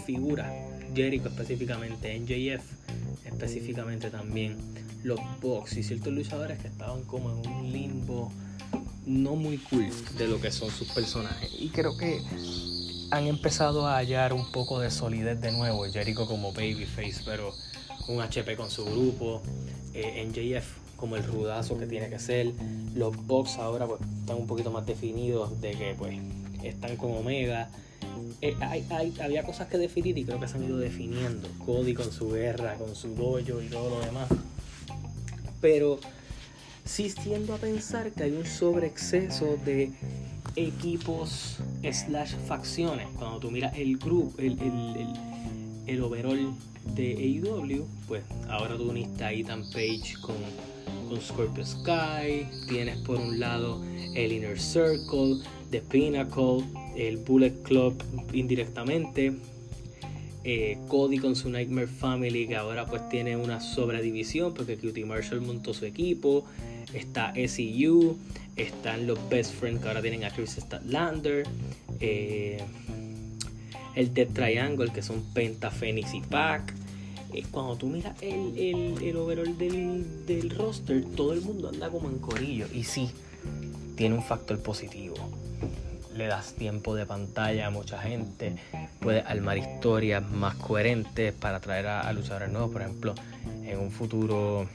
figuras 0.05 0.53
Jericho 0.93 1.29
específicamente, 1.29 2.19
NJF 2.19 2.61
específicamente 3.25 4.11
también, 4.11 4.57
los 5.03 5.19
Bucks 5.41 5.77
y 5.77 5.83
ciertos 5.83 6.13
luchadores 6.13 6.59
que 6.59 6.67
estaban 6.67 7.01
como 7.05 7.31
en 7.31 7.49
un 7.49 7.71
limbo 7.71 8.31
no 9.07 9.35
muy 9.35 9.57
cool 9.57 9.89
de 10.19 10.27
lo 10.27 10.39
que 10.39 10.51
son 10.51 10.69
sus 10.69 10.89
personajes. 10.89 11.51
Y 11.59 11.69
creo 11.69 11.97
que 11.97 12.21
han 13.11 13.27
empezado 13.27 13.85
a 13.87 13.97
hallar 13.97 14.33
un 14.33 14.49
poco 14.51 14.79
de 14.79 14.89
solidez 14.89 15.39
de 15.41 15.51
nuevo. 15.51 15.85
Jericho 15.85 16.25
como 16.25 16.53
babyface, 16.53 17.21
pero 17.25 17.53
un 18.07 18.21
HP 18.21 18.55
con 18.55 18.71
su 18.71 18.85
grupo. 18.85 19.41
Eh, 19.93 20.25
NJF 20.25 20.81
como 20.95 21.17
el 21.17 21.23
rudazo 21.23 21.77
que 21.77 21.85
tiene 21.85 22.09
que 22.09 22.19
ser. 22.19 22.53
Los 22.95 23.15
Bucks 23.27 23.57
ahora 23.57 23.85
pues 23.85 24.01
están 24.01 24.37
un 24.37 24.47
poquito 24.47 24.71
más 24.71 24.85
definidos 24.85 25.59
de 25.59 25.71
que 25.71 25.95
pues 25.97 26.17
están 26.63 26.95
con 26.95 27.11
Omega. 27.11 27.69
Eh, 28.41 28.55
había 29.19 29.43
cosas 29.43 29.67
que 29.67 29.77
definir 29.77 30.17
y 30.17 30.23
creo 30.23 30.39
que 30.39 30.47
se 30.47 30.55
han 30.55 30.63
ido 30.63 30.77
definiendo. 30.77 31.49
Cody 31.65 31.93
con 31.93 32.11
su 32.11 32.31
guerra, 32.31 32.75
con 32.75 32.95
su 32.95 33.13
dojo 33.15 33.39
y 33.39 33.67
todo 33.67 33.89
lo 33.89 33.99
demás. 33.99 34.29
Pero 35.59 35.99
sí 36.85 37.13
tiendo 37.23 37.53
a 37.55 37.57
pensar 37.57 38.11
que 38.11 38.23
hay 38.23 38.31
un 38.31 38.45
sobreexceso 38.45 39.57
de 39.65 39.91
equipos 40.55 41.57
slash 41.83 42.35
facciones. 42.47 43.07
Cuando 43.17 43.39
tú 43.39 43.51
miras 43.51 43.77
el 43.77 43.97
grupo, 43.97 44.33
el, 44.37 44.59
el, 44.59 45.07
el, 45.87 46.01
overall 46.01 46.53
de 46.95 47.13
AEW, 47.13 47.85
pues 48.07 48.23
ahora 48.49 48.75
tú 48.75 48.89
uniste 48.89 49.23
a 49.23 49.31
Ethan 49.31 49.63
Page 49.71 50.15
con, 50.21 50.35
con 51.09 51.21
Scorpio 51.21 51.65
Sky. 51.65 52.47
Tienes 52.67 52.97
por 52.99 53.17
un 53.17 53.39
lado 53.39 53.81
el 54.13 54.31
Inner 54.31 54.59
Circle, 54.59 55.39
The 55.69 55.81
Pinnacle, 55.81 56.63
el 56.95 57.17
Bullet 57.17 57.53
Club 57.63 58.01
indirectamente, 58.33 59.33
eh, 60.43 60.77
Cody 60.87 61.19
con 61.19 61.35
su 61.35 61.49
Nightmare 61.49 61.87
Family 61.87 62.47
que 62.47 62.55
ahora 62.55 62.85
pues 62.85 63.07
tiene 63.09 63.37
una 63.37 63.59
sobredivisión 63.59 64.53
porque 64.53 64.75
Cutie 64.77 65.05
Marshall 65.05 65.41
montó 65.41 65.73
su 65.73 65.85
equipo, 65.85 66.45
está 66.93 67.33
SEU, 67.33 68.17
están 68.55 69.07
los 69.07 69.17
Best 69.29 69.53
Friends 69.53 69.81
que 69.81 69.87
ahora 69.87 70.01
tienen 70.01 70.23
a 70.23 70.31
Chris 70.31 70.51
Statlander, 70.51 71.43
eh, 71.99 72.61
el 73.95 74.13
Death 74.13 74.33
Triangle 74.33 74.91
que 74.91 75.01
son 75.01 75.21
Penta, 75.33 75.71
Phoenix 75.71 76.13
y 76.13 76.21
Pac. 76.21 76.73
Eh, 77.33 77.45
cuando 77.49 77.77
tú 77.77 77.87
miras 77.87 78.21
el, 78.21 78.57
el, 78.57 79.03
el 79.03 79.15
overall 79.15 79.57
del, 79.57 80.25
del 80.25 80.49
roster, 80.49 81.03
todo 81.15 81.33
el 81.33 81.41
mundo 81.41 81.69
anda 81.69 81.89
como 81.89 82.09
en 82.09 82.19
corillo 82.19 82.67
y 82.73 82.83
sí, 82.83 83.09
tiene 83.95 84.15
un 84.15 84.23
factor 84.23 84.59
positivo 84.61 85.15
le 86.15 86.27
das 86.27 86.53
tiempo 86.53 86.95
de 86.95 87.05
pantalla 87.05 87.67
a 87.67 87.69
mucha 87.69 87.99
gente, 87.99 88.55
puedes 88.99 89.25
armar 89.25 89.57
historias 89.57 90.29
más 90.29 90.55
coherentes 90.55 91.33
para 91.33 91.57
atraer 91.57 91.87
a, 91.87 92.11
luchadores 92.13 92.51
nuevos. 92.51 92.71
Por 92.71 92.81
ejemplo, 92.81 93.15
en 93.63 93.79
un 93.79 93.91
futuro 93.91 94.67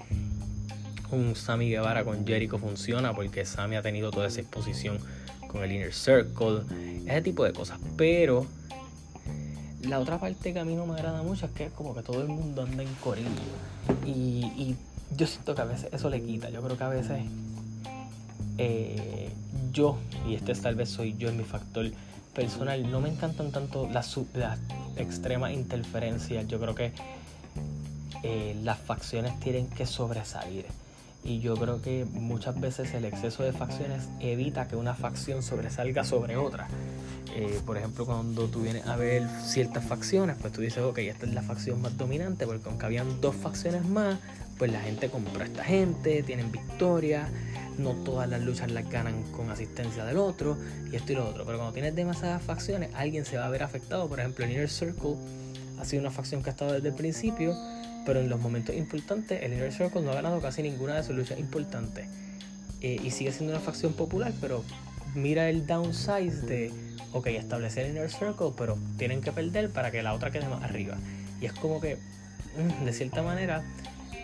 un 1.13 1.37
Sammy 1.37 1.71
Guevara 1.71 2.05
con 2.05 2.27
Jericho 2.27 2.59
funciona 2.59 3.15
porque 3.15 3.45
Sammy 3.45 3.77
ha 3.77 3.83
tenido 3.83 4.11
toda 4.11 4.29
esa 4.29 4.41
exposición 4.41 4.99
con 5.49 5.63
el 5.63 5.73
Inner 5.73 5.93
Circle, 5.93 6.63
ese 7.07 7.23
tipo 7.23 7.45
de 7.45 7.53
cosas. 7.53 7.79
Pero 7.97 8.47
la 9.83 10.01
otra 10.01 10.19
parte 10.19 10.53
que 10.53 10.59
a 10.59 10.65
mí 10.65 10.75
no 10.75 10.87
me 10.87 10.95
agrada 10.95 11.23
mucho 11.23 11.47
es 11.47 11.53
que 11.53 11.65
es 11.67 11.73
como 11.73 11.95
que 11.95 12.03
todo 12.03 12.21
el 12.23 12.29
mundo 12.29 12.63
anda 12.63 12.83
en 12.83 12.95
corillo. 12.97 13.29
Y, 14.05 14.75
yo 15.17 15.29
siento 15.29 15.55
que 15.55 15.61
a 15.61 15.65
veces 15.65 15.89
eso 15.93 16.11
le 16.11 16.21
quita. 16.21 16.51
Yo 16.51 16.61
creo 16.63 16.77
que 16.77 16.83
a 16.83 16.89
veces 16.89 17.21
eh, 18.59 19.31
yo, 19.73 19.99
y 20.27 20.35
este 20.35 20.53
tal 20.55 20.75
vez 20.75 20.89
soy 20.89 21.17
yo 21.17 21.29
en 21.29 21.37
mi 21.37 21.45
factor 21.45 21.89
personal, 22.35 22.91
no 22.91 23.01
me 23.01 23.09
encantan 23.09 23.53
tanto 23.53 23.89
las, 23.89 24.19
las 24.35 24.59
extremas 24.97 25.53
interferencias. 25.53 26.49
Yo 26.49 26.59
creo 26.59 26.75
que 26.75 26.93
eh, 28.25 28.59
las 28.65 28.79
facciones 28.79 29.39
tienen 29.39 29.69
que 29.69 29.87
sobresalir. 29.87 30.67
Y 31.27 31.41
yo 31.41 31.57
creo 31.57 31.83
que 31.83 32.05
muchas 32.05 32.59
veces 32.61 32.95
el 32.95 33.05
exceso 33.05 33.43
de 33.43 33.53
facciones 33.53 34.05
evita 34.21 34.69
que 34.69 34.77
una 34.77 34.95
facción 34.95 35.43
sobresalga 35.43 36.05
sobre 36.05 36.37
otra. 36.37 36.69
Eh, 37.35 37.61
por 37.67 37.77
ejemplo, 37.77 38.07
cuando 38.07 38.47
tú 38.47 38.63
vienes 38.63 38.87
a 38.87 38.97
ver 38.97 39.25
ciertas 39.45 39.85
facciones, 39.85 40.37
pues 40.41 40.53
tú 40.53 40.61
dices, 40.61 40.85
ok, 40.85 40.99
esta 40.99 41.27
es 41.27 41.35
la 41.35 41.43
facción 41.43 41.83
más 41.83 41.99
dominante, 41.99 42.47
porque 42.47 42.69
aunque 42.69 42.87
habían 42.87 43.21
dos 43.21 43.35
facciones 43.35 43.85
más, 43.85 44.19
pues 44.57 44.71
la 44.71 44.81
gente 44.81 45.11
compró 45.11 45.43
a 45.43 45.45
esta 45.45 45.65
gente, 45.65 46.23
tienen 46.23 46.53
victoria, 46.53 47.29
no 47.77 47.91
todas 48.05 48.29
las 48.29 48.41
luchas 48.43 48.71
las 48.71 48.89
ganan 48.89 49.23
con 49.33 49.51
asistencia 49.51 50.05
del 50.05 50.19
otro, 50.19 50.57
y 50.91 50.97
esto 50.97 51.13
y 51.13 51.17
lo 51.17 51.29
otro. 51.29 51.45
Pero 51.45 51.59
cuando 51.59 51.75
tienes 51.75 51.95
demasiadas 51.95 52.41
facciones, 52.41 52.91
alguien 52.95 53.25
se 53.25 53.37
va 53.37 53.47
a 53.47 53.51
ver 53.51 53.65
afectado. 53.65 54.09
Por 54.09 54.21
ejemplo, 54.21 54.45
el 54.45 54.53
Inner 54.53 54.71
Circle 54.71 55.17
ha 55.79 55.85
sido 55.85 56.03
una 56.03 56.11
facción 56.11 56.43
que 56.43 56.51
ha 56.51 56.53
estado 56.53 56.73
desde 56.73 56.89
el 56.89 56.95
principio, 56.95 57.55
pero 58.07 58.21
en 58.21 58.31
los 58.31 58.41
momentos 58.41 58.75
importantes, 58.75 59.43
el 59.43 59.53
Inner 59.53 59.73
Circle 59.73 60.01
no 60.01 60.13
ha 60.13 60.15
ganado 60.15 60.41
casi 60.41 60.63
ninguna 60.63 60.95
de 60.95 61.03
sus 61.03 61.15
luchas 61.15 61.39
importantes. 61.39 62.07
Eh, 62.81 63.01
y 63.03 63.11
sigue 63.11 63.33
siendo 63.33 63.53
una 63.53 63.61
facción 63.61 63.93
popular, 63.95 64.33
pero 64.41 64.65
mira 65.15 65.51
el 65.51 65.67
downsize 65.67 66.47
de 66.47 66.73
ok, 67.17 67.29
establecer 67.29 67.87
el 67.87 67.93
inner 67.93 68.11
circle, 68.11 68.51
pero 68.57 68.79
tienen 68.99 69.21
que 69.21 69.33
perder 69.33 69.71
para 69.71 69.91
que 69.91 70.03
la 70.03 70.13
otra 70.15 70.31
quede 70.31 70.49
más 70.49 70.63
arriba. 70.63 70.97
Y 71.41 71.47
es 71.47 71.53
como 71.53 71.81
que, 71.81 71.97
mm, 71.97 72.85
de 72.85 72.93
cierta 72.93 73.23
manera, 73.23 73.65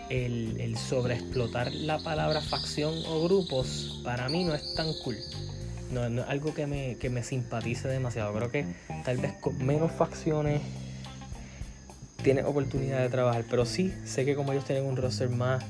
el, 0.09 0.59
el 0.59 0.77
sobreexplotar 0.77 1.71
la 1.73 1.99
palabra 1.99 2.41
facción 2.41 2.93
o 3.07 3.23
grupos 3.23 4.01
para 4.03 4.29
mí 4.29 4.43
no 4.43 4.53
es 4.53 4.75
tan 4.75 4.93
cool. 5.03 5.17
No, 5.91 6.05
es 6.05 6.27
algo 6.27 6.53
que 6.53 6.67
me, 6.67 6.95
que 6.97 7.09
me 7.09 7.23
simpatice 7.23 7.87
demasiado. 7.87 8.33
Creo 8.33 8.51
que 8.51 8.65
tal 9.05 9.17
vez 9.17 9.33
con 9.33 9.57
menos 9.63 9.91
facciones 9.91 10.61
tiene 12.23 12.43
oportunidad 12.43 13.01
de 13.01 13.09
trabajar. 13.09 13.45
Pero 13.49 13.65
sí, 13.65 13.93
sé 14.05 14.25
que 14.25 14.35
como 14.35 14.51
ellos 14.51 14.65
tienen 14.65 14.85
un 14.85 14.97
roster 14.97 15.29
más 15.29 15.63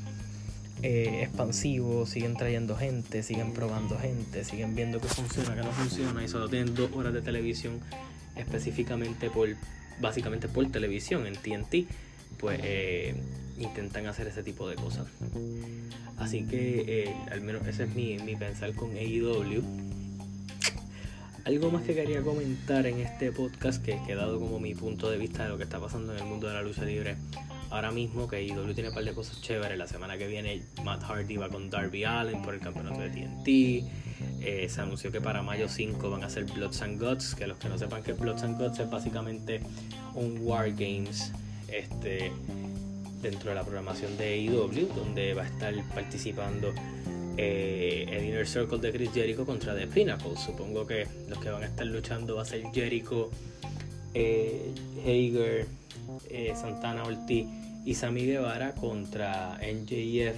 eh, 0.81 1.21
expansivo, 1.23 2.05
siguen 2.05 2.35
trayendo 2.35 2.75
gente, 2.75 3.23
siguen 3.23 3.53
probando 3.53 3.97
gente, 3.97 4.43
siguen 4.43 4.75
viendo 4.75 4.99
que 4.99 5.07
funciona, 5.07 5.55
que 5.55 5.61
no 5.61 5.71
funciona 5.71 6.23
y 6.23 6.27
solo 6.27 6.49
tienen 6.49 6.75
dos 6.75 6.91
horas 6.93 7.13
de 7.13 7.21
televisión 7.21 7.79
específicamente 8.35 9.29
por, 9.29 9.49
básicamente 10.01 10.47
por 10.47 10.69
televisión 10.71 11.25
en 11.25 11.35
TNT, 11.35 11.87
pues 12.37 12.59
eh, 12.63 13.15
intentan 13.57 14.07
hacer 14.07 14.27
ese 14.27 14.43
tipo 14.43 14.67
de 14.67 14.75
cosas. 14.75 15.07
Así 16.17 16.43
que 16.43 16.83
eh, 16.87 17.15
al 17.31 17.41
menos 17.41 17.65
ese 17.67 17.83
es 17.83 17.95
mi, 17.95 18.17
mi 18.19 18.35
pensar 18.35 18.73
con 18.73 18.91
AEW. 18.91 19.63
Algo 21.45 21.71
más 21.71 21.83
que 21.83 21.93
quería 21.93 22.21
comentar 22.21 22.85
en 22.85 22.99
este 22.99 23.31
podcast 23.31 23.83
que 23.83 23.99
he 24.07 24.15
dado 24.15 24.39
como 24.39 24.59
mi 24.59 24.73
punto 24.75 25.09
de 25.09 25.17
vista 25.17 25.43
de 25.43 25.49
lo 25.49 25.57
que 25.57 25.63
está 25.63 25.79
pasando 25.79 26.13
en 26.13 26.19
el 26.19 26.25
mundo 26.25 26.47
de 26.47 26.53
la 26.53 26.61
lucha 26.61 26.85
libre 26.85 27.17
ahora 27.73 27.91
mismo 27.91 28.27
que 28.27 28.43
IW 28.43 28.73
tiene 28.73 28.89
un 28.89 28.95
par 28.95 29.03
de 29.03 29.13
cosas 29.13 29.41
chéveres. 29.41 29.77
La 29.77 29.87
semana 29.87 30.17
que 30.17 30.27
viene 30.27 30.61
Matt 30.83 31.03
Hardy 31.03 31.37
va 31.37 31.49
con 31.49 31.71
Darby 31.71 32.03
Allen 32.03 32.41
por 32.43 32.53
el 32.53 32.59
campeonato 32.59 32.99
de 32.99 33.09
TNT. 33.09 33.47
Eh, 34.41 34.67
se 34.69 34.81
anunció 34.81 35.11
que 35.11 35.19
para 35.19 35.41
mayo 35.41 35.67
5 35.67 36.09
van 36.09 36.23
a 36.23 36.29
ser 36.29 36.45
Bloods 36.45 36.81
and 36.83 37.01
Guts. 37.01 37.33
Que 37.33 37.47
los 37.47 37.57
que 37.57 37.69
no 37.69 37.77
sepan 37.77 38.03
que 38.03 38.13
Bloods 38.13 38.43
and 38.43 38.61
Guts 38.61 38.79
es 38.79 38.89
básicamente 38.89 39.61
un 40.13 40.37
War 40.41 40.69
Games 40.71 41.31
este, 41.67 42.31
dentro 43.23 43.49
de 43.49 43.55
la 43.55 43.63
programación 43.63 44.15
de 44.17 44.37
IW, 44.37 44.93
donde 44.95 45.33
va 45.33 45.41
a 45.41 45.47
estar 45.47 45.73
participando 45.95 46.71
eh, 47.37 48.05
el 48.09 48.25
Inner 48.25 48.47
Circle 48.47 48.79
de 48.79 48.91
Chris 48.91 49.11
Jericho 49.13 49.45
contra 49.45 49.75
The 49.75 49.87
Pinnacle. 49.87 50.35
Supongo 50.37 50.85
que 50.85 51.07
los 51.29 51.39
que 51.39 51.49
van 51.49 51.63
a 51.63 51.67
estar 51.67 51.85
luchando 51.85 52.35
va 52.35 52.43
a 52.43 52.45
ser 52.45 52.63
Jericho, 52.73 53.31
eh, 54.13 54.73
Hager, 55.05 55.67
Santana 56.55 57.03
Ortiz 57.03 57.45
y 57.85 57.95
Sammy 57.95 58.25
Guevara 58.25 58.73
contra 58.73 59.57
NJF, 59.61 60.35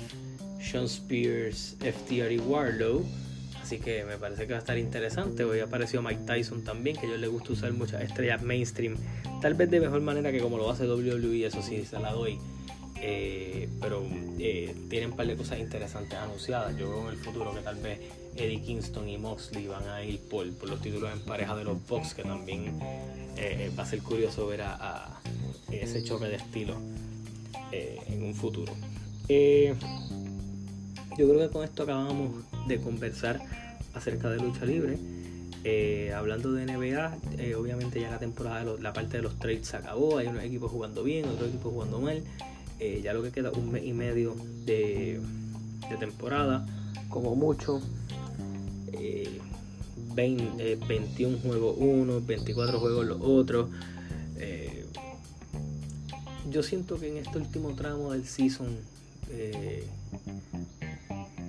Sean 0.61 0.85
Spears, 0.85 1.75
FTR 1.79 2.31
y 2.31 2.39
Warlow. 2.39 3.05
Así 3.61 3.79
que 3.79 4.03
me 4.03 4.17
parece 4.17 4.45
que 4.45 4.53
va 4.53 4.57
a 4.57 4.59
estar 4.59 4.77
interesante. 4.77 5.43
Hoy 5.43 5.59
apareció 5.59 6.01
Mike 6.01 6.21
Tyson 6.27 6.63
también, 6.63 6.95
que 6.95 7.07
a 7.07 7.09
ellos 7.09 7.19
les 7.19 7.29
gusta 7.31 7.53
usar 7.53 7.73
muchas 7.73 8.01
estrellas 8.03 8.43
mainstream. 8.43 8.95
Tal 9.41 9.55
vez 9.55 9.69
de 9.71 9.79
mejor 9.79 10.01
manera 10.01 10.31
que 10.31 10.39
como 10.39 10.57
lo 10.57 10.69
hace 10.69 10.87
WWE, 10.87 11.45
eso 11.45 11.61
sí, 11.61 11.83
se 11.83 11.99
la 11.99 12.11
doy. 12.11 12.37
Eh, 13.01 13.67
pero 13.81 14.03
eh, 14.39 14.75
tienen 14.89 15.11
un 15.11 15.17
par 15.17 15.27
de 15.27 15.35
cosas 15.35 15.59
interesantes 15.59 16.17
anunciadas. 16.17 16.77
Yo 16.77 16.89
veo 16.89 17.01
en 17.03 17.09
el 17.09 17.17
futuro 17.17 17.53
que 17.53 17.61
tal 17.61 17.75
vez 17.75 17.99
Eddie 18.35 18.61
Kingston 18.61 19.07
y 19.07 19.17
Moxley 19.17 19.67
van 19.67 19.87
a 19.89 20.03
ir 20.03 20.19
por, 20.21 20.45
los 20.45 20.81
títulos 20.81 21.11
en 21.11 21.19
pareja 21.21 21.55
de 21.55 21.63
los 21.65 21.85
Bucks, 21.87 22.13
que 22.13 22.23
también 22.23 22.79
eh, 23.37 23.71
va 23.77 23.83
a 23.83 23.85
ser 23.85 24.01
curioso 24.01 24.47
ver 24.47 24.61
a, 24.61 25.21
ese 25.71 26.03
choque 26.03 26.25
de 26.25 26.35
estilo 26.35 26.75
en 27.71 28.23
un 28.23 28.33
futuro. 28.33 28.71
yo 29.27 29.75
creo 31.29 31.39
que 31.39 31.49
con 31.49 31.65
esto 31.65 31.83
acabamos 31.83 32.45
de 32.67 32.79
conversar 32.79 33.41
acerca 33.93 34.29
de 34.29 34.37
lucha 34.39 34.63
libre. 34.63 34.97
hablando 36.15 36.53
de 36.53 36.65
NBA, 36.65 37.17
obviamente 37.57 37.99
ya 37.99 38.11
la 38.11 38.19
temporada, 38.19 38.63
la 38.79 38.93
parte 38.93 39.17
de 39.17 39.23
los 39.23 39.37
trades 39.37 39.67
se 39.67 39.75
acabó, 39.75 40.17
hay 40.17 40.27
unos 40.27 40.43
equipos 40.43 40.71
jugando 40.71 41.03
bien, 41.03 41.25
otros 41.25 41.49
equipos 41.49 41.73
jugando 41.73 41.99
mal. 41.99 42.23
Eh, 42.79 43.01
ya 43.03 43.13
lo 43.13 43.23
que 43.23 43.31
queda 43.31 43.51
un 43.51 43.71
mes 43.71 43.85
y 43.85 43.93
medio 43.93 44.35
de, 44.65 45.21
temporada, 45.99 46.65
como 47.09 47.35
mucho. 47.35 47.81
21 50.15 50.53
eh, 50.57 50.77
eh, 50.79 51.39
juegos 51.43 51.75
uno, 51.77 52.21
24 52.21 52.79
juegos 52.79 53.05
los 53.05 53.21
otros. 53.21 53.69
yo 56.49 56.63
siento 56.63 56.97
que 56.99 57.09
en 57.09 57.17
este 57.17 57.37
último 57.37 57.73
tramo 57.75 58.13
del 58.13 58.25
season 58.25 58.67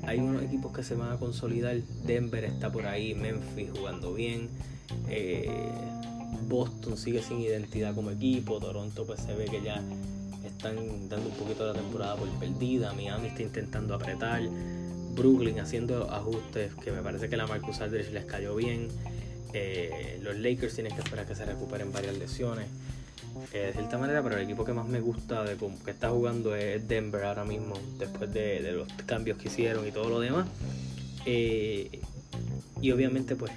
hay 0.02 0.18
unos 0.18 0.42
equipos 0.42 0.72
que 0.72 0.82
se 0.82 0.94
van 0.94 1.12
a 1.12 1.16
consolidar. 1.18 1.76
Denver 2.04 2.44
está 2.44 2.70
por 2.70 2.86
ahí, 2.86 3.14
Memphis 3.14 3.70
jugando 3.76 4.14
bien. 4.14 4.48
Boston 6.48 6.96
sigue 6.96 7.22
sin 7.22 7.40
identidad 7.40 7.94
como 7.94 8.10
equipo. 8.10 8.58
Toronto 8.58 9.04
pues 9.06 9.20
se 9.20 9.34
ve 9.34 9.46
que 9.46 9.62
ya 9.62 9.82
están 10.56 11.08
dando 11.08 11.28
un 11.28 11.34
poquito 11.36 11.66
de 11.66 11.74
la 11.74 11.78
temporada 11.78 12.16
por 12.16 12.28
perdida. 12.38 12.92
Miami 12.92 13.28
está 13.28 13.42
intentando 13.42 13.94
apretar. 13.94 14.42
Brooklyn 15.14 15.60
haciendo 15.60 16.10
ajustes 16.10 16.74
que 16.74 16.92
me 16.92 17.00
parece 17.00 17.28
que 17.28 17.36
la 17.36 17.46
Marcus 17.46 17.80
Aldridge 17.80 18.12
les 18.12 18.24
cayó 18.24 18.54
bien. 18.56 18.88
Eh, 19.52 20.18
los 20.22 20.36
Lakers 20.36 20.74
tienen 20.74 20.94
que 20.94 21.00
esperar 21.00 21.26
que 21.26 21.34
se 21.34 21.44
recuperen 21.44 21.92
varias 21.92 22.16
lesiones. 22.18 22.66
Eh, 23.52 23.66
de 23.66 23.72
cierta 23.72 23.98
manera, 23.98 24.22
pero 24.22 24.36
el 24.36 24.42
equipo 24.42 24.64
que 24.64 24.72
más 24.72 24.86
me 24.86 25.00
gusta 25.00 25.44
de 25.44 25.56
que 25.56 25.90
está 25.90 26.10
jugando 26.10 26.54
es 26.56 26.86
Denver 26.88 27.24
ahora 27.24 27.44
mismo, 27.44 27.74
después 27.98 28.32
de, 28.32 28.72
los 28.72 28.88
cambios 29.04 29.38
que 29.38 29.48
hicieron 29.48 29.86
y 29.86 29.92
todo 29.92 30.08
lo 30.08 30.20
demás. 30.20 30.46
Eh, 31.26 32.00
y 32.80 32.90
obviamente, 32.92 33.36
pues 33.36 33.52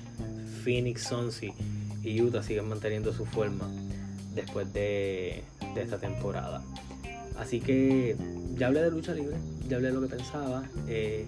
Phoenix 0.63 1.03
Suns 1.03 1.41
y, 1.43 1.53
Utah 2.21 2.41
siguen 2.41 2.67
manteniendo 2.67 3.13
su 3.13 3.25
forma 3.25 3.69
después 4.33 4.71
de 4.73 5.43
esta 5.75 5.97
temporada. 5.97 6.63
Así 7.39 7.62
que 7.62 8.15
ya 8.56 8.67
hablé 8.67 8.82
de 8.82 8.91
lucha 8.91 9.13
libre, 9.13 9.38
ya 9.67 9.78
hablé 9.78 9.89
de 9.89 9.93
lo 9.93 10.02
que 10.02 10.15
pensaba. 10.15 10.63
Eh, 10.88 11.25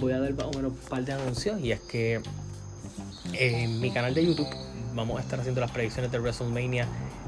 voy 0.00 0.12
a 0.12 0.20
dar 0.20 0.32
o 0.32 0.50
menos 0.50 0.72
un 0.72 0.88
par 0.88 1.04
de 1.04 1.12
anuncios 1.12 1.60
y 1.60 1.72
es 1.72 1.80
que 1.80 2.20
en 3.34 3.80
mi 3.80 3.90
canal 3.90 4.14
de 4.14 4.24
YouTube 4.24 4.48
vamos 4.94 5.18
a 5.18 5.22
estar 5.22 5.40
haciendo 5.40 5.60
las 5.60 5.70
predicciones 5.70 6.10
de 6.10 6.18
WrestleMania 6.18 6.86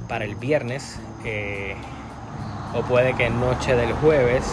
para 0.08 0.24
el 0.24 0.36
viernes 0.36 0.98
eh, 1.24 1.74
o 2.74 2.82
puede 2.82 3.14
que 3.14 3.28
noche 3.28 3.76
del 3.76 3.92
jueves. 3.94 4.44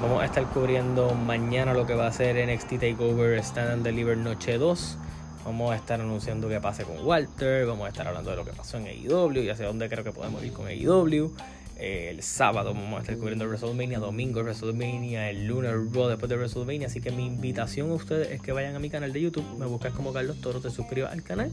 Vamos 0.00 0.22
a 0.22 0.26
estar 0.26 0.44
cubriendo 0.46 1.14
mañana 1.14 1.74
lo 1.74 1.86
que 1.86 1.94
va 1.94 2.06
a 2.06 2.12
ser 2.12 2.36
NXT 2.36 2.80
TakeOver 2.80 3.38
Stand 3.40 3.70
and 3.70 3.82
Deliver 3.82 4.16
Noche 4.16 4.56
2. 4.56 4.98
Vamos 5.44 5.72
a 5.72 5.76
estar 5.76 6.00
anunciando 6.00 6.48
qué 6.48 6.60
pase 6.60 6.84
con 6.84 7.04
Walter. 7.04 7.66
Vamos 7.66 7.86
a 7.86 7.88
estar 7.88 8.06
hablando 8.06 8.30
de 8.30 8.36
lo 8.36 8.44
que 8.44 8.52
pasó 8.52 8.78
en 8.78 8.86
AEW 8.86 9.42
y 9.42 9.50
hacia 9.50 9.66
dónde 9.66 9.88
creo 9.88 10.04
que 10.04 10.12
podemos 10.12 10.42
ir 10.44 10.52
con 10.52 10.68
AEW 10.68 11.32
el 11.80 12.22
sábado 12.22 12.74
vamos 12.74 12.98
a 12.98 13.00
estar 13.00 13.16
cubriendo 13.16 13.46
WrestleMania, 13.46 13.98
domingo 13.98 14.42
WrestleMania, 14.42 15.30
el 15.30 15.46
lunes 15.46 15.72
Raw 15.92 16.08
después 16.08 16.28
de 16.28 16.36
WrestleMania. 16.36 16.88
Así 16.88 17.00
que 17.00 17.10
mi 17.10 17.26
invitación 17.26 17.90
a 17.90 17.94
ustedes 17.94 18.30
es 18.30 18.42
que 18.42 18.52
vayan 18.52 18.76
a 18.76 18.78
mi 18.78 18.90
canal 18.90 19.12
de 19.12 19.20
YouTube, 19.20 19.44
me 19.58 19.66
buscas 19.66 19.92
como 19.94 20.12
Carlos 20.12 20.40
Toro, 20.40 20.60
te 20.60 20.70
suscribas 20.70 21.12
al 21.12 21.22
canal 21.22 21.50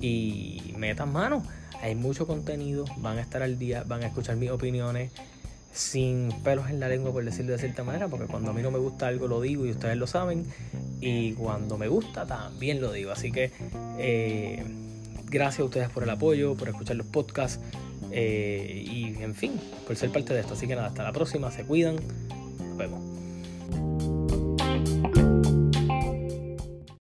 y 0.00 0.74
metas 0.76 1.08
mano. 1.08 1.42
Hay 1.82 1.94
mucho 1.94 2.26
contenido, 2.26 2.84
van 2.98 3.18
a 3.18 3.20
estar 3.20 3.42
al 3.42 3.58
día, 3.58 3.84
van 3.86 4.02
a 4.02 4.06
escuchar 4.06 4.36
mis 4.36 4.50
opiniones 4.50 5.12
sin 5.72 6.30
pelos 6.42 6.70
en 6.70 6.80
la 6.80 6.88
lengua, 6.88 7.12
por 7.12 7.24
decirlo 7.24 7.52
de 7.52 7.58
cierta 7.58 7.84
manera, 7.84 8.08
porque 8.08 8.26
cuando 8.26 8.50
a 8.50 8.54
mí 8.54 8.62
no 8.62 8.70
me 8.70 8.78
gusta 8.78 9.06
algo 9.06 9.28
lo 9.28 9.40
digo 9.40 9.66
y 9.66 9.70
ustedes 9.70 9.96
lo 9.96 10.06
saben, 10.06 10.46
y 11.00 11.32
cuando 11.34 11.78
me 11.78 11.88
gusta 11.88 12.26
también 12.26 12.80
lo 12.80 12.92
digo. 12.92 13.12
Así 13.12 13.30
que 13.30 13.52
eh, 13.98 14.64
gracias 15.26 15.60
a 15.60 15.64
ustedes 15.64 15.88
por 15.90 16.02
el 16.02 16.10
apoyo, 16.10 16.54
por 16.56 16.68
escuchar 16.68 16.96
los 16.96 17.06
podcasts. 17.06 17.60
Eh, 18.10 18.84
y 18.86 19.22
en 19.22 19.34
fin, 19.34 19.52
por 19.86 19.96
ser 19.96 20.10
parte 20.10 20.34
de 20.34 20.40
esto. 20.40 20.54
Así 20.54 20.66
que 20.66 20.74
nada, 20.74 20.88
hasta 20.88 21.02
la 21.02 21.12
próxima, 21.12 21.50
se 21.50 21.64
cuidan, 21.64 21.96
nos 22.58 22.76
vemos. 22.76 23.02